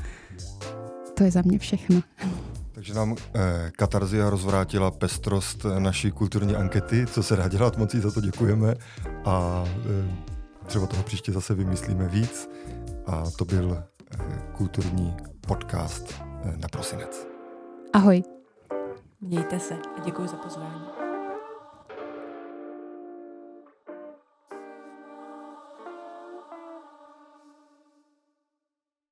to 1.17 1.23
je 1.23 1.31
za 1.31 1.41
mě 1.41 1.59
všechno. 1.59 2.01
Takže 2.77 2.93
nám 2.93 3.15
eh, 3.35 3.71
Katarzia 3.75 4.29
rozvrátila 4.29 4.91
pestrost 4.91 5.65
naší 5.79 6.11
kulturní 6.11 6.55
ankety, 6.55 7.05
co 7.05 7.23
se 7.23 7.35
dá 7.35 7.47
dělat, 7.47 7.77
moc 7.77 7.95
za 7.95 8.11
to 8.11 8.21
děkujeme 8.21 8.75
a 9.25 9.63
eh, 9.65 10.15
třeba 10.65 10.87
toho 10.87 11.03
příště 11.03 11.31
zase 11.31 11.53
vymyslíme 11.53 12.07
víc. 12.07 12.49
A 13.05 13.23
to 13.37 13.45
byl 13.45 13.83
kulturní 14.57 15.13
podcast 15.47 16.15
eh, 16.21 16.57
na 16.57 16.67
prosinec. 16.67 17.27
Ahoj. 17.93 18.23
Mějte 19.21 19.59
se 19.59 19.73
a 19.73 20.05
děkuji 20.05 20.27
za 20.27 20.37
pozvání. 20.37 20.96